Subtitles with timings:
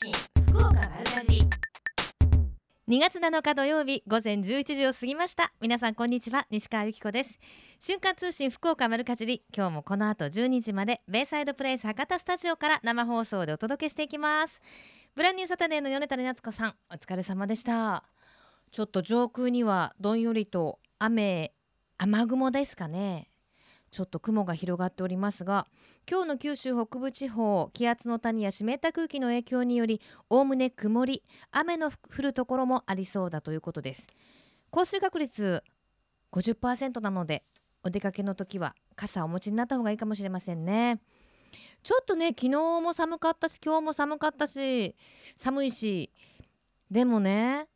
[0.00, 0.12] 信
[0.52, 1.42] 福岡丸かじり
[2.88, 5.52] 2月7日土曜日午前11時を過ぎました。
[5.60, 7.40] 皆さんこんにちは西川由紀子です。
[7.80, 9.42] 瞬間通信福岡丸かじり。
[9.52, 14.60] 今日もこの後12時までベイサイドプレイス博多スタジオから生放送でお届けしていきます。
[15.16, 18.04] ブランニューサタデーの米谷夏子さんお疲れ様でした。
[18.70, 21.52] ちょっと上空にはどんよりと雨
[21.96, 23.32] 雨雲ですかね。
[23.90, 25.66] ちょっと雲が広がっておりますが
[26.10, 34.06] 今日の九州北部地方気圧の谷や湿った空気の影響によりおおむね曇り雨の降るところもありそうだということです。
[34.70, 35.62] 降水確率
[36.32, 37.44] 50%なので
[37.82, 41.00] お出かけの時は傘をお持ちになった方がいいかもしれませんね。
[41.82, 44.94] ちょっとね昨日も寒かったし今日も寒かったし
[45.36, 46.12] 寒いし
[46.90, 47.66] でもね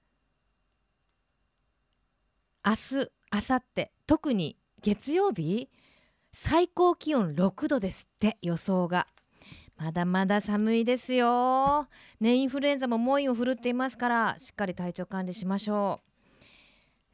[2.65, 2.95] 明日
[3.33, 5.71] 明後日特に月曜日
[6.35, 9.07] 最高気温6度ですって予想が。
[9.77, 11.89] まだまだ寒いですよ。
[12.21, 16.01] ねインフルエンザも猛威を振るっていますからしっかり体調管理しましょ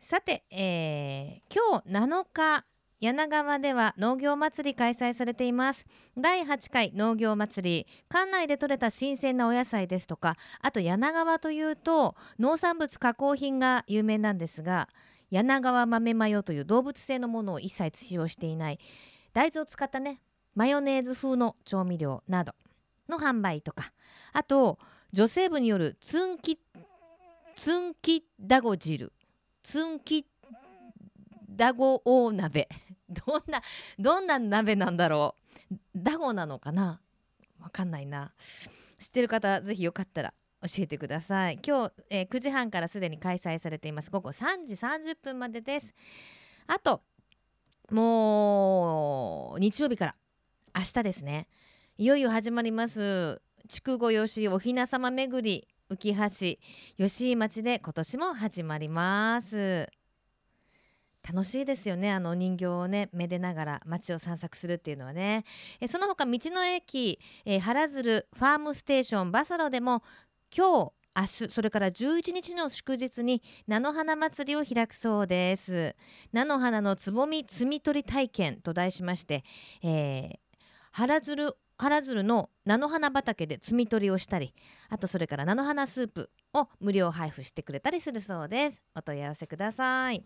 [0.00, 0.04] う。
[0.04, 2.64] さて、えー今日7日
[3.00, 5.86] 柳川では農業祭り開催されています。
[6.16, 14.88] 第8回農業祭り館内で採れた新鮮なお野菜ですとかあと柳川というと農産物加工品が有名なんですが
[15.30, 18.78] 柳川豆マヨという動物性のものを一切使用していない
[19.32, 20.20] 大豆を使ったね
[20.54, 22.54] マヨネーズ風の調味料など
[23.08, 23.92] の販売とか
[24.32, 24.78] あと
[25.12, 26.58] 女性部によるツンキ
[27.56, 29.12] ツンキダゴ汁
[29.62, 30.26] ツンキ
[31.48, 32.68] ダゴ大鍋。
[33.10, 33.62] どんな
[33.98, 35.34] どんな鍋なんだろ
[35.70, 35.74] う？
[35.96, 37.00] ダゴなのかな？
[37.60, 38.32] わかんないな。
[38.98, 41.58] 知ってる方ぜひよかったら教えてください。
[41.66, 44.10] 今日、えー9時半からすでに開催されています。
[44.10, 45.94] 午後3時30分までです。
[46.66, 47.02] あと
[47.90, 50.14] もう日曜日から
[50.74, 51.48] 明日ですね。
[51.96, 53.40] いよいよ始まります。
[53.68, 56.58] 筑後吉おひなさま巡り浮橋
[56.96, 59.88] 吉井町で今年も始まります。
[61.26, 62.10] 楽しいですよね。
[62.10, 65.44] あの人形をねめでながら街を散策するっていうのはね。
[65.80, 70.02] えその他道の駅、えー原鶴ファームステーションバサロでも
[70.54, 75.96] 今日明日それから11日の祝日に菜の花祭りを開くそうです。
[76.32, 79.44] 菜の花のつぼみ摘み取り体験と題しまして、
[79.82, 80.38] えー
[80.90, 84.52] 原鶴原鶴の菜の花畑で摘み取りをしたり
[84.88, 88.82] あとそれから菜の花スープを無料配布してくれたりするそうです。
[88.96, 90.24] お問い合わせください。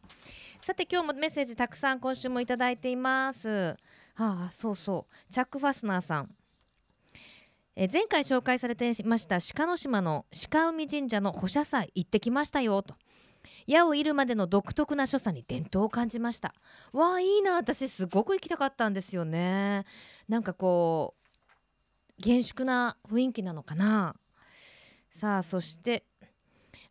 [0.64, 3.48] さて今日もメッセージたくさん今週もいただいています。
[3.48, 3.76] は
[4.14, 5.32] あそうそう。
[5.32, 6.34] チャックファスナーさん。
[7.74, 12.94] え前回紹介されていました鹿の島の鹿海神社の保社祭行ってきましたよと。
[13.66, 16.54] 矢を射るまでの独特な所作に伝統を感じました。
[16.92, 19.84] わあいいな私すごく行きたかったんですよね。
[20.28, 21.14] なんかこ
[22.18, 24.16] う厳粛な雰囲気なのかな。
[25.18, 26.04] さあそして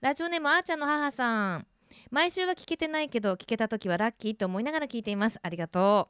[0.01, 1.67] ラジオネームあーちゃんの母さん。
[2.09, 5.39] 毎週は聞けてないけど聞けた時はラッキーと思いながら聞いています。
[5.41, 6.09] ありがと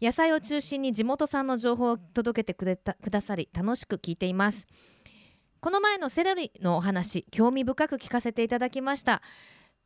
[0.00, 0.04] う。
[0.04, 4.66] 野菜を中心に地元産の情報を届けてくれたくださり楽しく聞いています。
[5.60, 9.22] この前のセロリのお話興味深く聞かせていただきました。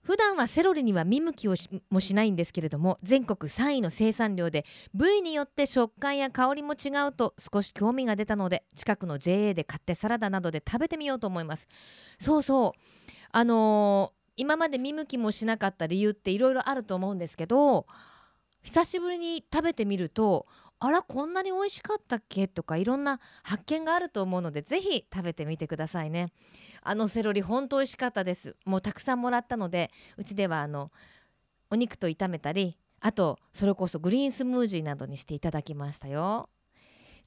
[0.03, 4.65] 普段はセロリには見向きをしもしないんですけれども全国3位の生産量で
[4.95, 11.69] 部位によって食感や香りも違うと少し興味が出たので近くの JA で買ってサラダなどで食べてみようと思います。
[12.19, 12.81] そうそう。
[13.33, 17.87] あのー今まで見向きもしなかった理由っていろいろあると思うんですけど
[18.63, 20.47] 久しぶりに食べてみると
[20.79, 26.33] あらこんなに美味しかったっけとかいろんな発見があると思うのでぜひ食べてみてくださいね。
[26.83, 28.57] あのセロリ本当美味しかったです。
[28.65, 30.91] もうたくさんもらったのでうちではあの
[31.71, 36.49] お肉と炒めたりあとそれこそグリーンスムージーなどにしていただきましたよ。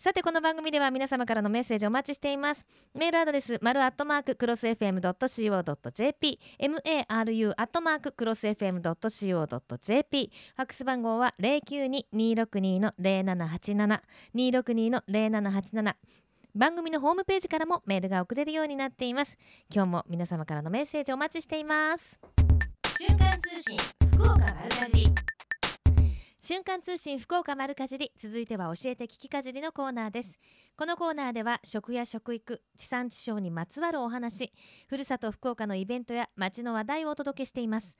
[0.03, 2.65] さてこの番組では皆様からのメッセージをお待ちしています。
[2.93, 14.01] メールアドレス丸アットマーククロス FM.co.jp maru アットマーククロス FM.co.jp ファックス番号は092-262の0787
[14.35, 15.95] 262の0787
[16.53, 19.38] 番組のホームページからもメールが送れるようになっています。
[19.73, 22.19] 今日も皆様からのメッセージお待ちしています。
[22.99, 23.77] 瞬間通信
[24.11, 25.07] 福岡丸かじ
[26.45, 30.38] 瞬間通信福岡丸かじり続いては教えて聞きかじりのコーナーです。
[30.75, 34.51] このコーナーでは食や食育地産地消にまつわるお話
[34.90, 37.95] ふるさと福岡のイベントや街の話題をお届けしています。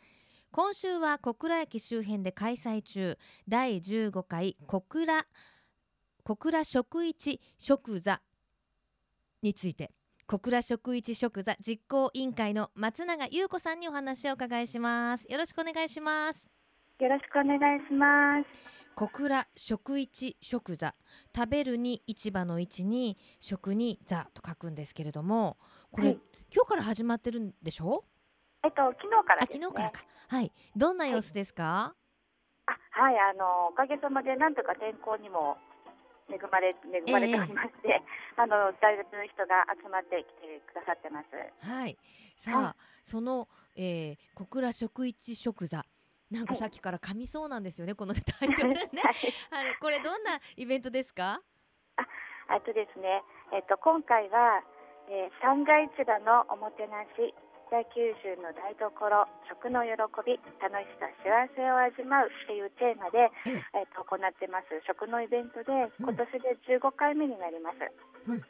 [0.52, 3.18] 今週は小倉駅周辺で開催中
[3.48, 5.26] 第15回小倉
[6.26, 8.22] 小倉食一食座
[9.42, 9.94] について。
[10.28, 15.32] 小倉食一食座実行委員会の松永優子さんにお話をお伺いします。
[15.32, 16.53] よろしくお願いします。
[17.04, 18.48] よろしくお願いします。
[18.96, 20.96] 小倉食一食座。
[21.36, 25.58] 食べるに市場の市に食に座と書くんですけれども
[25.92, 26.20] これ、はい。
[26.56, 28.06] 今日から始まってるんでしょ？
[28.64, 29.48] えっと昨日からね。
[29.52, 30.06] 昨日からか。
[30.30, 30.54] はい。
[30.78, 31.94] どんな様子ですか、
[32.68, 33.20] あはい。
[33.20, 35.58] あのおかげさまでなんとか天候にも
[36.32, 38.02] 恵まれ恵まれておりまして、
[38.38, 41.28] あの大学の人が集まってきてくださってます。
[41.68, 41.98] はい。
[42.38, 45.86] さあ、はその、えー、小倉食一食座
[46.34, 46.60] なんかはい。
[46.62, 48.90] さっきから噛みそうなんですよね このタイトルね。
[49.52, 49.66] はい。
[49.66, 49.78] はい。
[49.80, 51.40] これどんなイベントですか？
[52.50, 54.62] あとですね、えっと今回は、
[55.08, 57.34] えー、三階市場のおもてなし。
[57.74, 58.94] 北九州の台所
[59.50, 59.90] 食の喜
[60.24, 63.64] び楽しさ幸せを味わうっていうテーマで、ええ。
[63.80, 64.68] えっと行ってます。
[64.86, 65.92] 食のイベントでうん。
[66.06, 67.78] 今年で15回目になります。
[68.28, 68.46] うん。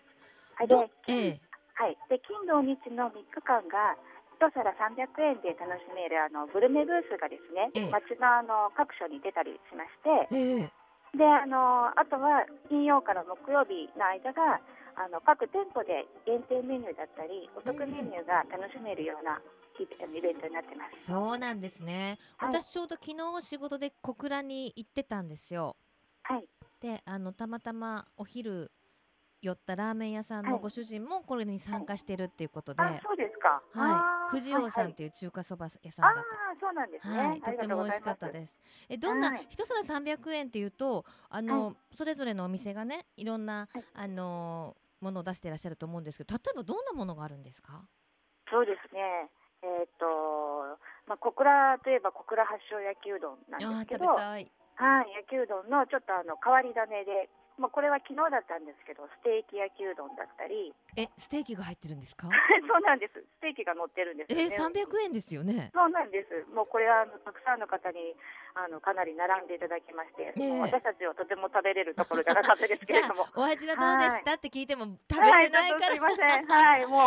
[0.55, 1.41] はい、ええ。
[1.75, 3.95] はい、で金土日の3日間が
[4.43, 7.91] 一皿300円で楽しめるあのグルメブースがですね、ええ。
[7.91, 11.15] 街のあの各所に出たりしましてええ。
[11.15, 14.59] であのあとは金曜から木曜日の間が
[14.99, 19.39] あの各店舗で限定メニューだったりお得メニューが楽しめるような
[19.79, 21.07] イイベントになってます。
[21.07, 22.55] そうなんですね、はい。
[22.55, 25.77] 私ちょうど昨日仕事で小倉に行ってたんですよ。
[26.23, 26.45] はい、
[26.81, 28.71] であのたまたまお昼
[29.43, 30.61] 寄ったラーメン屋さんのはい。
[30.61, 33.61] ご主人もこれに参加してるっていうことで、あそうですか。
[33.75, 37.09] はい、藤尾さんっはいていう中華そば屋さんはい、だっあーそうなんですた。
[37.09, 37.17] ね。
[37.27, 38.11] はい、とありがとうても美味しか。
[38.11, 38.59] ったです。
[38.89, 47.83] え、どんなはい一皿300円っていうと、あの、それぞれのお店がね、いろんな、はいあのものを出していらっしゃると思うんですけど、例えばどんなものがあるんですか？
[48.49, 49.29] そうですね。
[49.61, 50.05] えっ、と
[51.07, 54.05] まあ小倉といえば小倉発祥焼きうどんなんですけど。
[54.15, 54.49] はい、
[55.11, 62.25] 焼きうどんのちょっとあの変わり種で、まあ、これは昨日だったんですけど、ステーキ焼きうどんだったり、え、ステーキが入ってるんですか？
[62.67, 64.81] そうなんです、ステーキが乗ってるんですえよね。
[64.81, 65.69] 300円ですよね。
[65.73, 68.15] そうなんです、もうこれはあのたくさんの方に
[68.55, 73.39] あのかなり並んでいただきまして、ええもう私たちはとても食べれるところじゃなかったですけれども あ。
[73.39, 74.33] お味はどうでした？
[74.33, 76.41] って聞いても食べはい、てないかちょっとすいませら。
[76.41, 76.97] ん、はい、も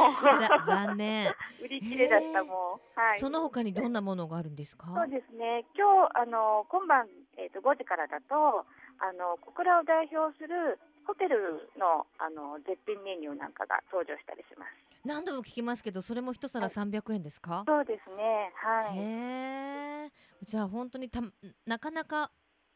[0.40, 1.34] ざう残念。
[1.60, 3.19] 売り切れだった、もう、はい。
[3.19, 4.87] その他にどんなものがあるんですか？
[4.94, 5.64] そうですね。
[5.75, 8.64] 今日あの今晩えっ、と5時からだと
[8.98, 14.70] あの小倉を代表するホテルのあの絶品メニューなんかが登場したりします。
[15.04, 17.62] 何度も聞きますけど、それも一皿300円ですか？
[17.66, 18.50] そうですね。
[18.54, 18.98] はい。
[18.98, 20.12] へえ。
[20.43, 21.20] じゃあ本当にた
[21.64, 22.32] なかなか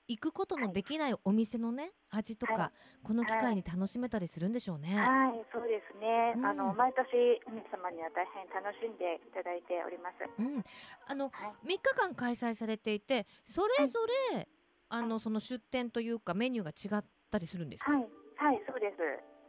[0.07, 4.95] 行くことのできないお店のね味とか、はこの機会に楽しめたりするんでしょうね。
[4.97, 6.35] はい、そうですね。
[6.37, 10.17] うんあの毎年皆様には大変楽しんでいただいております。
[10.39, 10.65] うん、
[11.09, 11.67] あのはい。
[11.67, 13.99] 3日間開催されていてそれぞ
[14.35, 14.49] れ、
[14.91, 18.01] あのその出店というかメニューが違ったりするんですか、はい、
[18.37, 18.97] はい、そうです。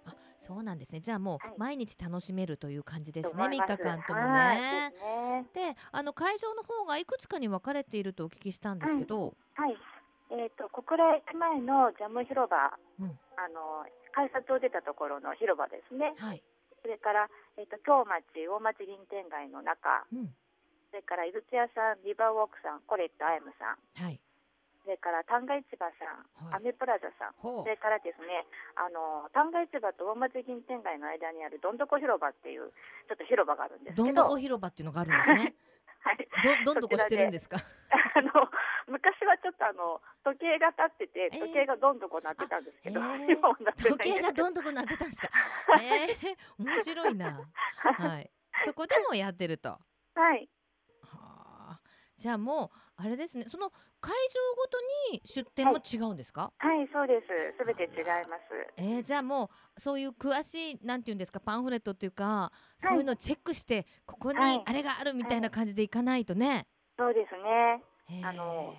[0.06, 1.02] あそうなんですね。
[1.02, 1.56] じゃあもうはい。
[1.58, 4.98] 毎日楽しめるという感じですね3と思い日間ともはい、ねで。
[4.98, 5.74] すね。
[5.74, 9.78] であの会場の方がいくつかに分かれているとお聞きしたんですけど、はい。
[10.32, 12.56] えっ、と小倉駅前のジャム広場、
[13.02, 13.20] うん。
[13.36, 13.84] あの
[14.14, 16.14] 改札を出たところの広場ですね。
[16.18, 16.44] はい、
[16.82, 20.30] それから、えっと京町大町銀天街の中、うん、
[20.92, 24.20] それから井筒屋さん、リバーウォークさん、コレットアイムさん、はい、
[24.84, 28.46] それから旦過市場さん、はいアメプラザさん、ほそれからですね、
[28.76, 32.72] あの旦過市場と大町銀天街の間にあるどんどこ広場っていう
[33.08, 35.56] ちょっと広場があるんですどけど、んどこ広場っていうのがあるんですね。
[36.02, 36.28] はい、
[36.66, 37.58] どどんどこしてるんですか？
[38.16, 38.50] あの
[38.88, 45.30] 昔はちょっとあの時計が立っててえー時計がどんどこなってたんですけど、あえー今はなってないん時計がどどんどこなってたんですか？
[45.80, 47.40] ええ面白いな。
[47.78, 48.32] はい。
[48.66, 49.70] そこでもやってると。
[49.70, 49.80] は
[50.16, 50.61] はい、あ。
[52.22, 53.46] じゃあもうあれですね。
[53.48, 54.78] その会場ごと
[55.12, 56.54] に出店も違うんですか？
[56.60, 57.28] はい、そうです。
[57.60, 58.44] すべて違います。
[58.78, 61.40] えー、じゃあもうそういう詳しいなんていうんですか？
[61.40, 66.68] パンフレットっていうか、そういうのをチェックしてここにはいあれがあるみたいな感じでいかないとね。
[67.00, 67.36] そうです
[68.14, 68.24] ね。
[68.24, 68.76] あの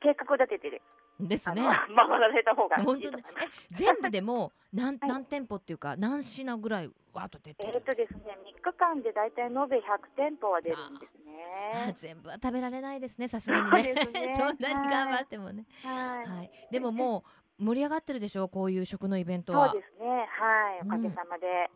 [0.00, 0.80] 計画を立てて
[1.20, 1.62] ですね。
[1.62, 3.18] あの回られた方が本当ね。
[3.40, 9.80] え全部でも 何はい何店舗っていうか何品ぐらいわーっと出てるえっ、とですね、3日間でだいたい延べ100
[10.16, 11.94] 店舗は出るんですね。
[11.96, 13.94] 全部は食べられないですねさすがにね
[14.36, 16.26] そんなに頑張ってもね、はい。
[16.26, 17.24] はい、でもも
[17.58, 20.26] う盛り上がってるでしょうこういう食のイベントそうはですね。
[20.26, 20.80] はい。
[20.80, 21.70] うんおかげさまで、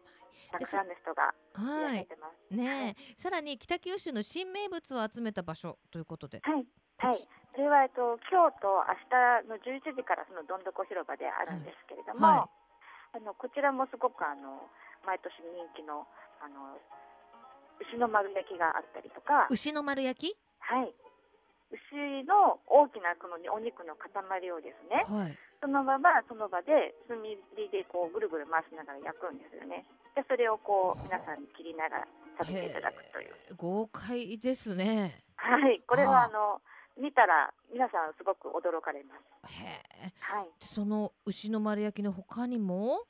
[0.50, 2.08] たくさんの人がはい。
[2.50, 6.66] ねえさらに北九州の新名物を集めた場所ということではい。
[6.98, 7.28] はい。
[7.58, 12.46] それは、えっと、今日と明日の11時からそのどんどこ広場であるんですけれども、は
[13.10, 14.62] あのこちらもすごくあの
[15.02, 16.06] 毎年人気の
[16.38, 16.78] あの
[17.82, 20.38] 牛の丸焼きがあったりとか、牛の丸焼き？
[20.62, 20.94] はい、
[21.74, 24.06] 牛の大きなこのお肉の塊
[24.54, 25.34] をですね、はい。
[25.58, 27.42] そのままその場で炭火
[27.74, 29.82] でこうぐるぐる回しながら焼くんですよね。
[30.14, 33.34] でそれをこう皆さんに切りながら食べていただくという。
[33.58, 35.26] 豪快ですね。
[35.34, 36.62] はい、これはあはあの
[36.98, 39.14] 見たら皆さんすごく驚かれま
[39.46, 39.62] す。
[39.62, 40.12] へえ。
[40.18, 43.06] はい、その牛の丸焼きの他にも？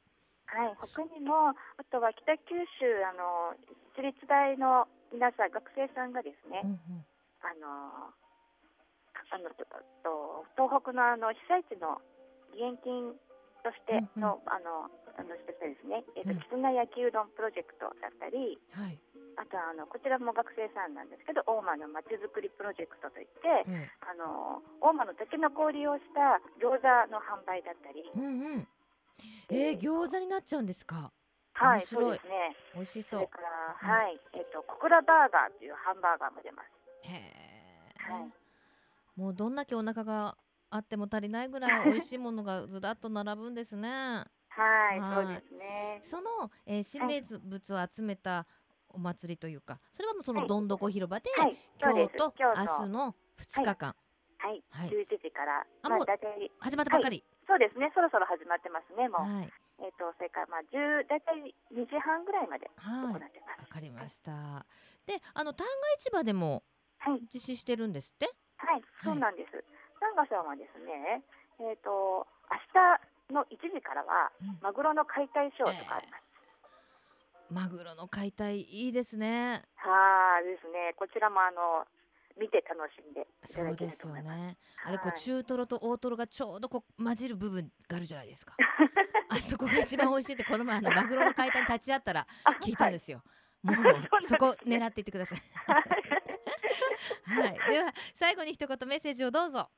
[0.47, 1.55] はい、他にもあ
[1.91, 3.57] とは北九州あの
[3.97, 7.05] 私立大の皆さん学生さんがですね、うんうん。
[7.41, 8.13] あの
[9.31, 9.65] あのと
[10.03, 12.01] と東北のあの被災地の
[12.53, 13.13] 義援金
[13.63, 16.41] としての、あのあのしてですね、えっ、とうん。
[16.41, 18.99] 絆焼きうどんプロジェクトだったり、はい。
[19.39, 28.69] あとはあのこちらも学生さんなんですけど、大間のまちづくりプロジェクトといって、うんあの大間のタケノコを利用した餃子の販売だったり、うんうん。
[29.51, 31.11] えー、餃子になっちゃうんですか？
[31.55, 32.55] はい、そうですね。
[32.75, 33.21] 美味しそう。
[33.21, 36.71] それから、はい、えっ、と小倉バーガーというハンバーガーも出ます。
[37.11, 38.31] へえ、はい。
[39.17, 40.37] もうどんだけお腹が
[40.71, 43.89] あっても足りないぐらい美味しいものがずらっと並ぶんですね。
[44.49, 45.27] はい、はい。
[45.27, 46.03] そうですね。
[46.05, 48.47] その、えー、新名物を集めた
[48.89, 50.49] お祭りというかそれはもうそのはい。
[50.49, 51.57] どんどこ広場で、はい。
[51.81, 53.95] 今日と明日の2日間、
[54.39, 54.89] はい、はい。
[54.91, 56.07] 11時から、まああもう
[56.61, 59.21] 始まったばかり、そうですね、そろそろ始まってますね、もう。
[59.23, 59.53] はい。
[59.81, 63.23] えっ、と、それから、まあ、10、大体2時半ぐらいまで行はい。
[63.23, 63.61] ってます。
[63.63, 64.67] わかりました。
[65.07, 66.65] であの旦過市場でも
[66.99, 68.29] はい、実施してるんですって？
[68.59, 69.65] はい、そうなんです。
[70.01, 71.23] サンガさんはですね、
[71.61, 72.59] えっ、と、明
[73.31, 74.59] 日の1時からは、うん。
[74.63, 76.29] マグロの解体ショーとかあります。
[77.51, 79.63] マグロの解体いいですね。
[79.77, 81.87] はい、ですね、こちらもあの、
[82.39, 84.15] 見て楽しんでそうですよ。
[84.15, 84.57] ね。
[84.87, 88.55] あれこうはい中トロと大トロがちょうどこう混じる部分があるじゃないですか。
[89.29, 93.23] あそこが一番美味しいってこの前あのマグロの解体に立ち会ったらあ聞いたんですよ、
[93.63, 93.77] もう
[94.29, 95.39] そこ狙っていってください。
[97.27, 97.59] はい。
[97.71, 99.59] では最後に一言メッセージをどうぞ。
[99.59, 99.71] あ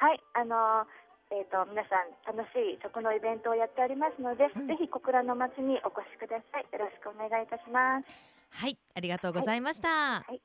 [0.00, 0.88] はい、あの
[1.30, 4.66] えっ、と皆さん楽しい食のイベントをやっておりますので、うん。
[4.66, 6.66] ぜひ小倉の町にお越しください。
[6.72, 8.08] よろしくお願いいたします。
[8.50, 10.40] はいありがとうございました、はい。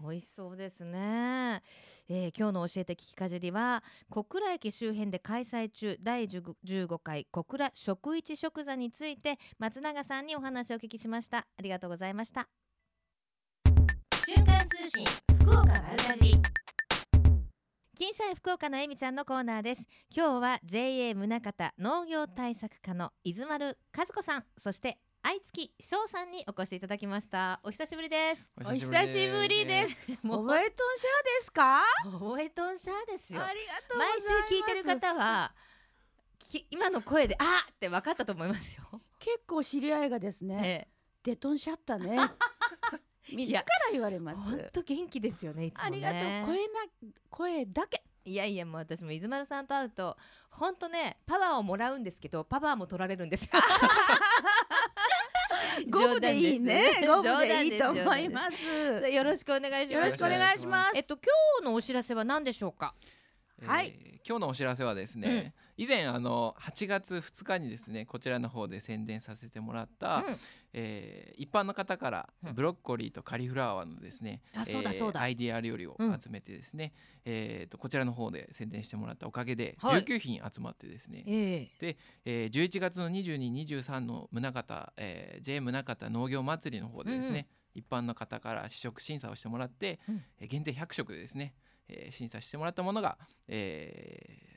[0.00, 1.62] 美味しそうですね、
[2.08, 11.38] えー今日の教えて聞きかじりは小倉駅周辺で開催中第10 15回小倉食一食座について松永さんにお話をお聞きしました。
[11.38, 12.48] ありがとうございました。
[14.24, 15.04] 瞬間通信
[15.42, 16.63] 福岡丸かじり
[17.96, 19.82] 金社福岡のえみちゃんのコーナーです
[20.14, 30.18] 今日は JA 宗像農業対策課の伊豆丸和子さんそして愛月翔さんにお越しいただきましたお久しぶりですお久しぶりです。
[30.22, 31.80] もう覚えとんしゃですか？
[32.20, 34.28] 応援とんしゃーですよありがとうござい毎ます。
[34.50, 35.52] 週聞いてる方は
[36.38, 38.84] き今の声であーって分かったと思いますよ、
[39.18, 40.88] 結構知り合いがですね、え
[41.22, 42.18] デトンしゃったね。
[43.36, 44.38] みんなから言われます？
[44.40, 46.20] 本当元気ですよねいつもねありがとう。
[46.46, 46.72] 声な
[47.30, 48.02] 声だけ。
[48.26, 50.16] いやいやもう私も伊豆丸さんと会うと
[50.48, 53.50] 本当ねパワーをもらうんですけどパワーも取られるんですよ
[55.90, 57.02] 五分でいいね。
[57.02, 59.08] 五冗談分でいいと思います。
[59.10, 60.96] よろしくお願いしますよろしくお願いします。
[60.96, 61.24] えっと今
[61.60, 62.94] 日のお知らせは何でしょうか？
[63.62, 63.94] はい。
[64.04, 70.24] えー今日のお知らせはですね、以前あの8月2日にですねこちらの方で宣伝させてもらった、うん。
[70.72, 72.54] えー一般の方からうん。
[72.54, 75.20] ブロッコリーとカリフラワーのですね、うだそうだ。
[75.20, 76.18] アイディア料理をうん。
[76.18, 76.94] 集めてですね、
[77.26, 80.02] えーとこちらの方で宣伝してもらったおかげではい。
[80.02, 81.96] 19品集まってですね、ええ。
[82.24, 87.46] えー11月の2223の宗像、えー、J 宗像農業祭りの方でですね、うんうん。
[87.74, 90.24] 一般の方から試食審査をしてもらって、うん。
[90.40, 91.52] えー限定100食でですね、
[91.88, 94.54] えー審査してもらったものが、えー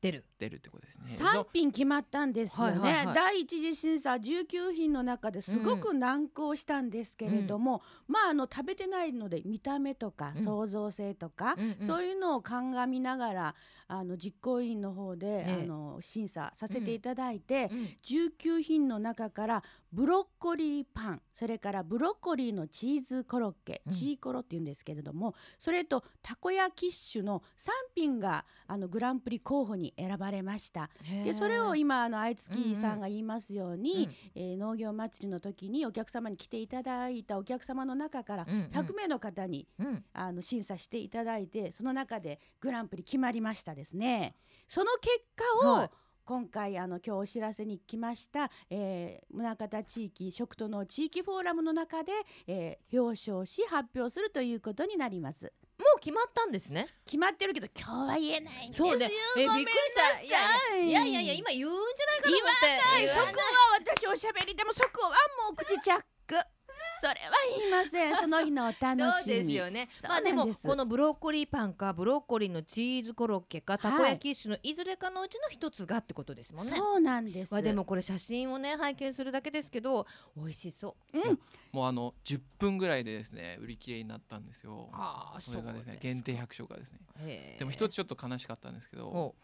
[0.00, 0.24] 出る。
[0.38, 1.06] 出るってことですね。
[1.18, 3.14] 三品決まったんですよね、はいはいはい。
[3.14, 10.44] 第一次審査19品の中ですごく難航したんですけれども、まああの食べてないので見た目とかうん。
[10.44, 11.86] 創造性とか、うんうん。
[11.86, 13.54] そういうのを鑑みながら
[13.88, 15.62] あの実行委員の方で、ええ。
[15.62, 17.88] あの審査させていただいて、うん。
[18.04, 23.92] 19品の中からブロッコリーパンそれからブロッコリーのチーズコロッケ、うん。
[23.92, 30.90] チーコロっていうんですけれどもそれとたこ焼きッシュの3品があのグランプリ候補に選ばれました。
[31.24, 38.64] でそれを今あの愛月さんが言いますように、えー農業祭りの時にお客様に来ていただいたお客様の中からうんうん。
[38.72, 39.86] 100名の方にうん。
[39.86, 44.34] うんあの審査していただいてその中でグランプリ決まりましたですね。
[44.66, 45.22] その結
[45.62, 45.90] 果を、はい
[46.28, 52.12] 今回あの今日お知らせに来ました、えー、宗像地域食との地域フォーラムの中で、
[52.46, 55.50] えー表彰し発表するということになります。
[55.78, 58.88] もう決まったんですね決まってるけど今日は言えないんですよ。
[58.88, 59.08] そうでえ
[59.38, 60.38] びっくりしたいや
[60.76, 65.10] いやいやいや今言うんじゃないかと思ってはい、そこ言わは私おしゃべりでもそこは
[65.48, 66.57] もう口チャック。
[67.00, 67.16] それは
[67.58, 68.14] 言いません。
[68.16, 69.12] その日のお楽しみ。
[69.12, 69.88] そうですよね。
[70.02, 76.76] まあでもこのブロッコリーパンかブロッコリーのチーズコロッケかたこ焼き一種のいずれかのうちの一つがってことですもんね。
[76.76, 81.18] そうなんです、まあでもこれ写真をね拝見するだけですけど美味しそう。
[81.18, 81.40] うん。
[81.72, 84.88] もうあの10分ぐらいでですね売り切れになったんですよ。
[84.92, 87.56] ああそれがですね限定100食がですね。
[87.58, 89.34] でも一つちょっと悲しかったんですけどお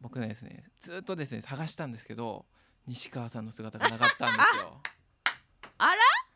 [0.00, 2.46] 僕ねですねずっとですね探したんですけど
[2.86, 4.80] 西川さんの姿がなかったんですよ。
[5.80, 6.27] おやおや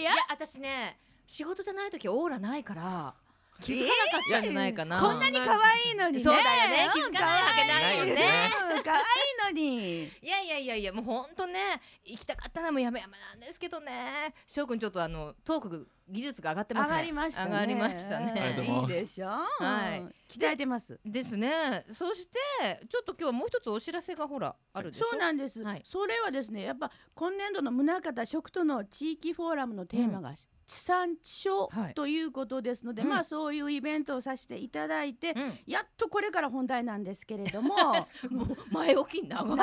[0.00, 3.14] いや私ね仕事じゃない時オーラないから
[3.60, 4.98] 気づかなかったんじゃないかな。
[4.98, 6.24] こんなに可愛いのにね。
[6.24, 6.88] そうだよね。
[6.94, 8.50] 気づかないわけないよね。
[8.76, 10.04] うん可愛いのに。
[10.22, 14.34] いやいやいやいやもうほんとね行きたかったらもうやめやめなんですけどね。
[14.46, 16.96] 翔くんちょっとあのトーク技術が上がってま上すね。
[16.96, 17.50] がりましたね。
[17.50, 18.56] 上がりましたね。
[18.58, 19.28] いいいでしょ？
[19.28, 20.00] はい。
[20.00, 21.00] うん鍛えてます。
[21.04, 21.84] ですね。
[21.92, 25.06] そしてちょっと今日はもう一つお知らせがほらあるでしょ？
[25.06, 25.82] そうなんです、はい。
[25.84, 30.34] それはですねやっぱ今年度の宗像食との地域フォーラムのテーマが、
[30.70, 31.94] 地産地消はい。
[31.94, 33.08] ということですので、うん。
[33.08, 35.58] まあそういうイベントをさせていただいて、うん。
[35.66, 37.74] やっとこれから本題なんですけれども
[38.30, 39.56] もう前置き長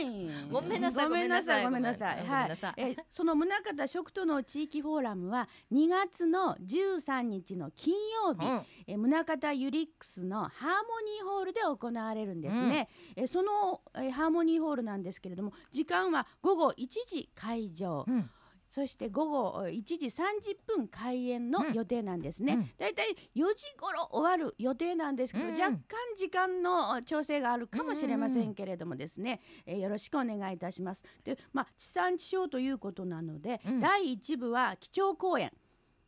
[0.00, 0.48] い。
[0.50, 2.26] ごめんなさいごめんなさいごめんななさい。
[2.26, 2.58] はい。
[2.78, 7.94] えその宗像食との地域フォーラムは2月の13日の金
[8.24, 8.66] 曜日、うん。
[8.86, 18.30] え宗像ユリックスのハーモニーホールで行われるんですね、えその、えハーモニーホールなんですけれども時間は午後1時開場、うん
[18.70, 21.72] そして午後え1時30分開演のうん。
[21.72, 22.70] 予定なんですね、うん。
[22.78, 25.54] だいたい4時頃終わる予定なんですけど、うん。
[25.54, 25.78] うん若干
[26.16, 31.02] 時間の調整があるかもしれませんけれどもですね、えーよろしくお願いいたします。
[31.24, 33.80] でまあ地産地消ということなので、うん。
[33.80, 35.52] 第1部は基調講演。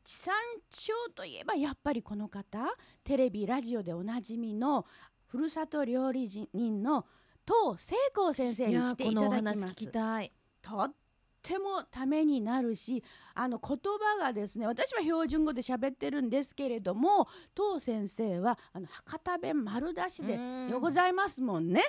[0.04, 0.34] 地産
[0.70, 2.58] 地消といえばやっぱりこの方
[3.04, 4.84] テレビラジオでおなじみの
[5.26, 7.06] ふるさと料理人の
[7.46, 9.60] 東聖光先生に来ていただきます。
[9.60, 10.32] 話聞きたい。
[10.60, 10.94] とっ
[11.42, 13.02] てもためになるし
[13.34, 13.78] あの言
[14.18, 20.38] 葉がですね私は標準語で喋ってるんですけれども東先生はあの博多弁丸出しで
[20.80, 21.82] ございますもんね。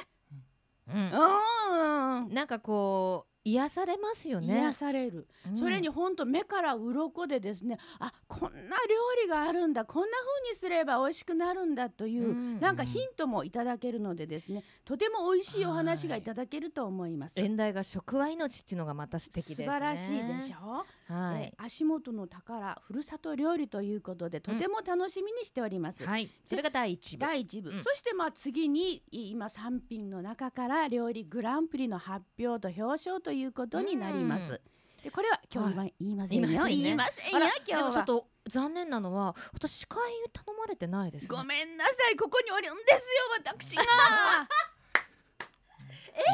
[0.88, 0.96] うん。
[0.96, 2.34] うん。
[2.34, 4.54] なんかこう癒されますよね。
[4.54, 5.58] 癒される、うん。
[5.58, 12.60] それに本当目から鱗でですねあこんな料理があるんだこんな風にすれば美味しくなるんだという、うん。
[12.60, 17.40] なんかヒントもいただけるのでですねとても美味しいお話がいただけると思います。
[17.40, 19.66] 演題が食は命っていうのがまた素敵ですね。
[19.66, 20.86] 素晴らしいでしょ？
[21.14, 21.44] はい。
[21.44, 26.06] えー足元の宝ふるさと料理ということでとても楽しみにしております。
[26.06, 26.30] はい。
[26.46, 27.22] それが第一部。
[27.22, 27.84] 第一部、うん。
[27.84, 34.60] そしてまあ次にい今3品の中から料理グランプリの発表と表彰ということになります。
[35.04, 36.58] でこれは今日は言いませんよ、言い。
[36.58, 37.78] ませんね言いませんよあら今日は。
[37.78, 40.00] でもちょっと残念なのは私司会
[40.32, 41.28] 頼まれてないですね。
[41.30, 43.08] ごめんなさいここにおるんですよ
[43.46, 43.84] 私が。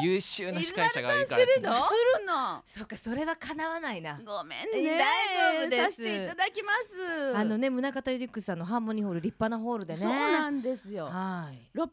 [0.02, 1.60] 優秀な司会者がいるからですね。
[1.60, 2.62] するのするの？
[2.66, 4.20] そうかそれは叶わないな。
[4.24, 4.98] ごめんね。
[4.98, 5.84] 大丈夫です。
[5.84, 7.36] させていただきます。
[7.36, 10.00] あのね宗像ユリックスさんのハーモニーホール立派なホールでね。
[10.00, 11.06] そうなんですよ。
[11.06, 11.68] はい。
[11.74, 11.86] 600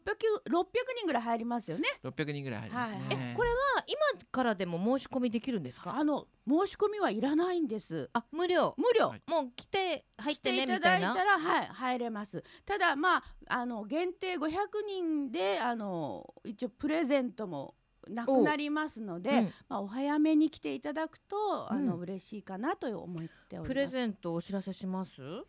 [0.50, 0.66] 600
[0.98, 1.88] 人ぐらい入りますよね。
[2.04, 3.34] 600人ぐらい入りますね、はい。
[3.34, 3.98] これは今
[4.30, 5.96] からでも申し込みできるんですか？
[5.96, 8.10] あの申し込みはいらないんです。
[8.12, 8.74] あ無料。
[8.76, 11.14] 無料、はいもう来て入ってねみたいな？
[11.14, 12.42] だいたらはい入れます。
[12.64, 14.48] ただまああの限定500
[14.86, 17.74] 人であの一応プレゼントも
[18.08, 19.52] なくなりますので、うん。
[19.68, 22.00] まあ、お早めに来ていただくとあの、うん。
[22.02, 23.68] 嬉しいかなと思っております。
[23.68, 25.12] プレゼントお知らせします？
[25.20, 25.42] えー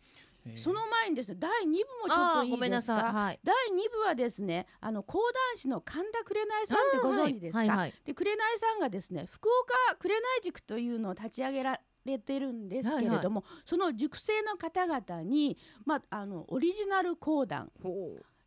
[0.56, 3.12] その前にですね第2部もちょっあといいーごめんなですかさい。
[3.12, 3.40] はい。
[3.44, 5.18] 第2部はですねあの講
[5.50, 7.94] 談師の神田紅さんってご存知ですか、はいはいはい。
[8.04, 17.70] で紅さんがですね福岡紅塾というのを立ち上げられてるんですけれども、その塾生の方々に、まあ、あのオリジナル講談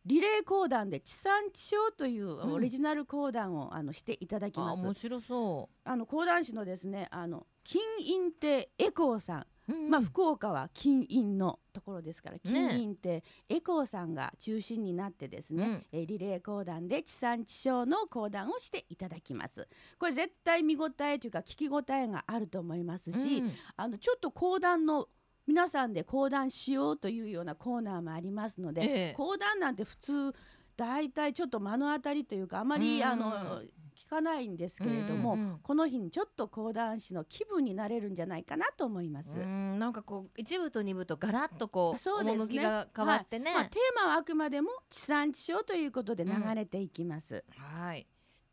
[0.04, 4.82] リレー講談で地産地消といううんオリジナル講談を、あのしていただきあます。
[4.82, 9.90] 面白そあの講談師のですねあの金印亭エコーさんう、うん。
[9.90, 19.68] まあ、福岡は金印のところですから、ね金印ってエコーさんが中心になってですね、えーリレー講談で地産地消の講談をしていただきます。
[19.98, 23.52] これ絶対見応えというか聞き応えがあると思いますし、うん。
[23.76, 25.08] あのちょっと講談の
[25.46, 29.14] 皆さんで講談しようというようなコーナーもありますので、ええ。
[29.16, 30.34] 講談なんて普通
[30.76, 33.06] だいたいちょっと目の当たりというかあまり、うん。
[33.06, 33.68] あの聞
[34.14, 35.58] かないんですけれども、うんうんうん。
[35.58, 39.38] この日にちょっと講談師の気分になれるんじゃないかなと思います。
[39.38, 39.78] うん。
[39.78, 42.32] なんかこう一部と二部とガラッとこうそうですね。
[42.32, 47.44] 趣が変わってね、まあ、テーマはあくまでも地産地消ということで流れていきます。
[47.56, 48.06] はい。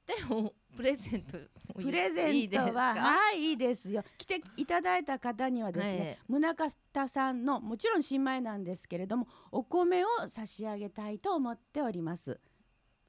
[0.08, 1.38] でもプレゼント
[1.80, 4.04] プレゼントははいいいですよ。
[4.18, 6.56] 来ていただいた方にはですね、宗
[6.94, 12.40] 像さんのもちろん新米なんですけれどもお米を差し上げたいと思っております。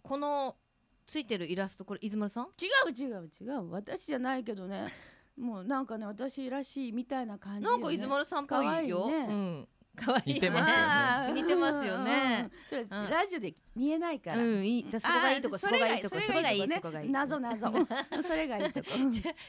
[0.03, 0.57] この
[1.07, 2.45] ついてるイラストこれ出丸さん？
[2.45, 3.71] 違う違う違う。
[3.71, 4.89] 私じゃないけどね。
[5.39, 8.67] もうなんかね私らしいみたいな感じよ、ね、なんか伊豆丸さんっぽいよ。
[8.67, 9.27] 可愛いね。
[9.29, 9.69] うん。
[9.95, 10.35] 可愛いね。
[10.35, 11.43] 似てますよね。
[11.43, 12.51] 似てますよね。
[12.51, 12.69] うん。
[12.69, 12.89] それ、ん。
[12.89, 14.87] ラジオで見えないから、うん、いい。
[14.91, 16.77] そこがいいとこ、そこがいいとこ、そこがいい、ね。
[16.77, 17.11] そこがいい。
[17.11, 17.71] 謎謎。
[18.23, 18.91] それがいいとこ。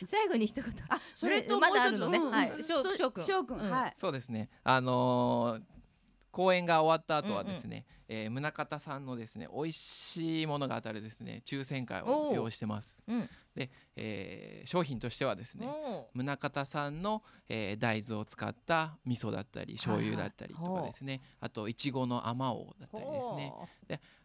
[0.10, 0.66] 最後に一言。
[0.90, 2.32] あそれとまだあもう一つるのねうん。
[2.32, 2.64] はい。
[2.64, 3.26] 翔そう翔くん。
[3.26, 3.72] 翔くん、うん。
[3.72, 3.94] はい。
[3.98, 4.50] そうですね。
[4.64, 5.73] あのー
[6.34, 13.04] 公演が終わった後はですね、えー宗像さんのですね美味しいものが当たるですね抽選会を用意してます。
[13.08, 13.30] うん。
[13.56, 23.54] で、えー商品としてはですねお宗像さんの、えー大豆を使った味噌だったり醤油だったりとかですね、あといちごのあまおうだったりですね。
[23.56, 23.68] ほ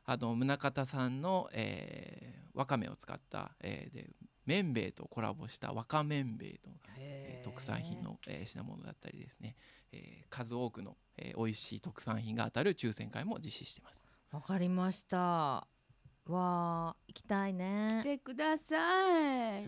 [0.06, 4.10] あの宗像さんの、えーわかめを使った、えーで
[4.48, 8.02] 麺べいとコラボしたわかめんべいと、えー特産品。
[8.02, 9.56] の、えー品物だったりですね、
[9.92, 14.08] えー数多くの、えー美味しい特産品が当たる抽選会も実施してます。
[14.32, 15.18] わかりました。
[15.18, 18.04] わあ、行きたいね来。
[18.04, 19.66] てくださいはい。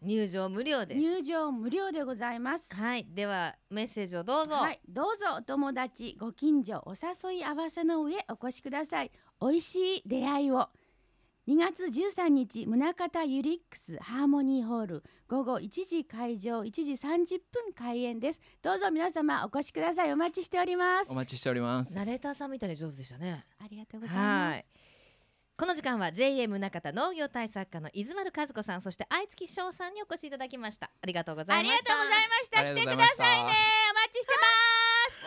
[0.00, 1.00] 入場無料です。
[1.00, 4.54] 入場無料でございますはい、ではメッセージをどうぞ。
[4.54, 10.68] はい、どうぞお友達ご近所お誘い合わせの上お越しください美味しい出会いを
[11.48, 18.42] 2月13日宗像ユリックスハーモニーホール午後1時会場1時30分開演です。
[18.60, 20.12] どうぞ皆様お越しください。
[20.12, 21.10] お待ちしております。
[21.10, 21.96] お待ちしております。
[21.96, 23.46] ナレーターさんみたいに上手でしたね。
[23.60, 24.62] ありがとうございまはい。
[24.62, 24.68] す。
[25.56, 30.90] この時間は JA 宗像農業対策課の伊豆丸和子さんそして愛月翔さんにお越しいただきました。
[31.00, 31.94] ありがとうございました。
[31.94, 32.60] ありがとうございました。
[32.60, 33.22] あり来てくがとうございました。
[33.22, 33.27] ださ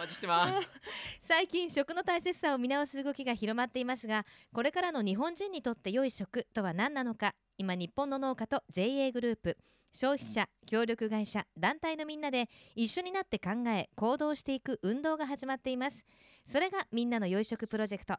[0.02, 0.70] 待ちしてます。
[1.28, 9.58] 最近食の大切さを見直す動きが広まっていますがこれからの日本人にとって良い食とは何なのか今日本の農家と JA グループ
[9.92, 16.04] 消費者協力会社団体のみんなで一緒になって考え行動していく運動が始まっています。
[16.48, 18.16] それがみんなの良い食プロジェクト。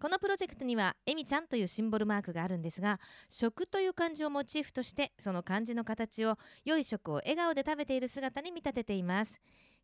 [0.00, 9.40] このプロジェクトにはえみちゃんというシンボルマークがあるんですが食という漢字をモチーフとしてその漢字の形を良い食を笑顔で食べている姿に見立てています。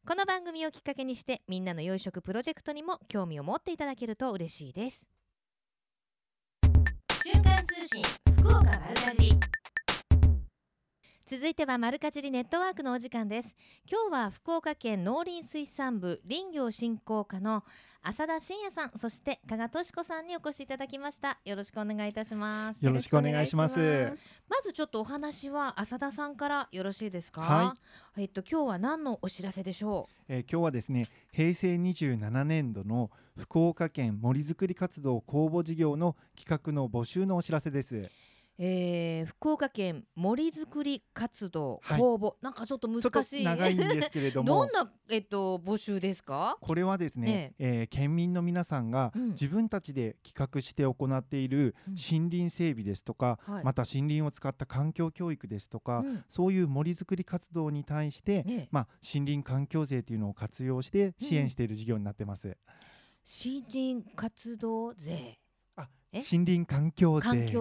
[0.08, 5.04] この番組をきっかけにしてみんなの養殖プロジェクトにも興味を持っていただけると嬉しいです。
[7.24, 8.04] 瞬間通信
[8.38, 9.40] 福岡丸かじり
[11.28, 13.48] 続いては丸かじりネットワークのお時間です。
[13.90, 17.64] 今日は福岡県農林水産部林業振興課の
[18.00, 21.40] 浅田真也さんそして加賀俊子さんにお越しいただきました。
[21.44, 22.76] よろしくお願いいたします。
[22.84, 24.16] よろしくお願いします。
[24.48, 27.40] まずちょっとお話は浅田さんからよろしいですか？
[27.40, 27.76] は
[28.16, 38.08] えっと今日は何のお知らせでしょえー今日はですね、平成27年度の福岡県森づくり活動公募事業の企画の募集のお知らせです。
[38.58, 42.00] う、えー、福岡県森づくり活動はい。
[42.00, 43.44] 公募、なんかちょっと難しい。
[43.44, 44.48] 長いんですけれども。
[44.48, 46.58] どん、なえっと募集ですか？
[46.60, 49.28] これはですね、えー県民の皆さんがうん。
[49.30, 51.94] 自分たちで企画して行っているうん。
[51.94, 53.64] 森林整備ですとか、はい。
[53.64, 56.24] また森林を使った環境教育ですとか、うん。
[56.28, 62.56] そういう森づくり活動に対して、ねまあ、森林環境税というのを活用して支援している事業になってます。
[63.44, 65.38] 森林活動税
[66.12, 66.22] え？
[66.30, 67.20] 森林環境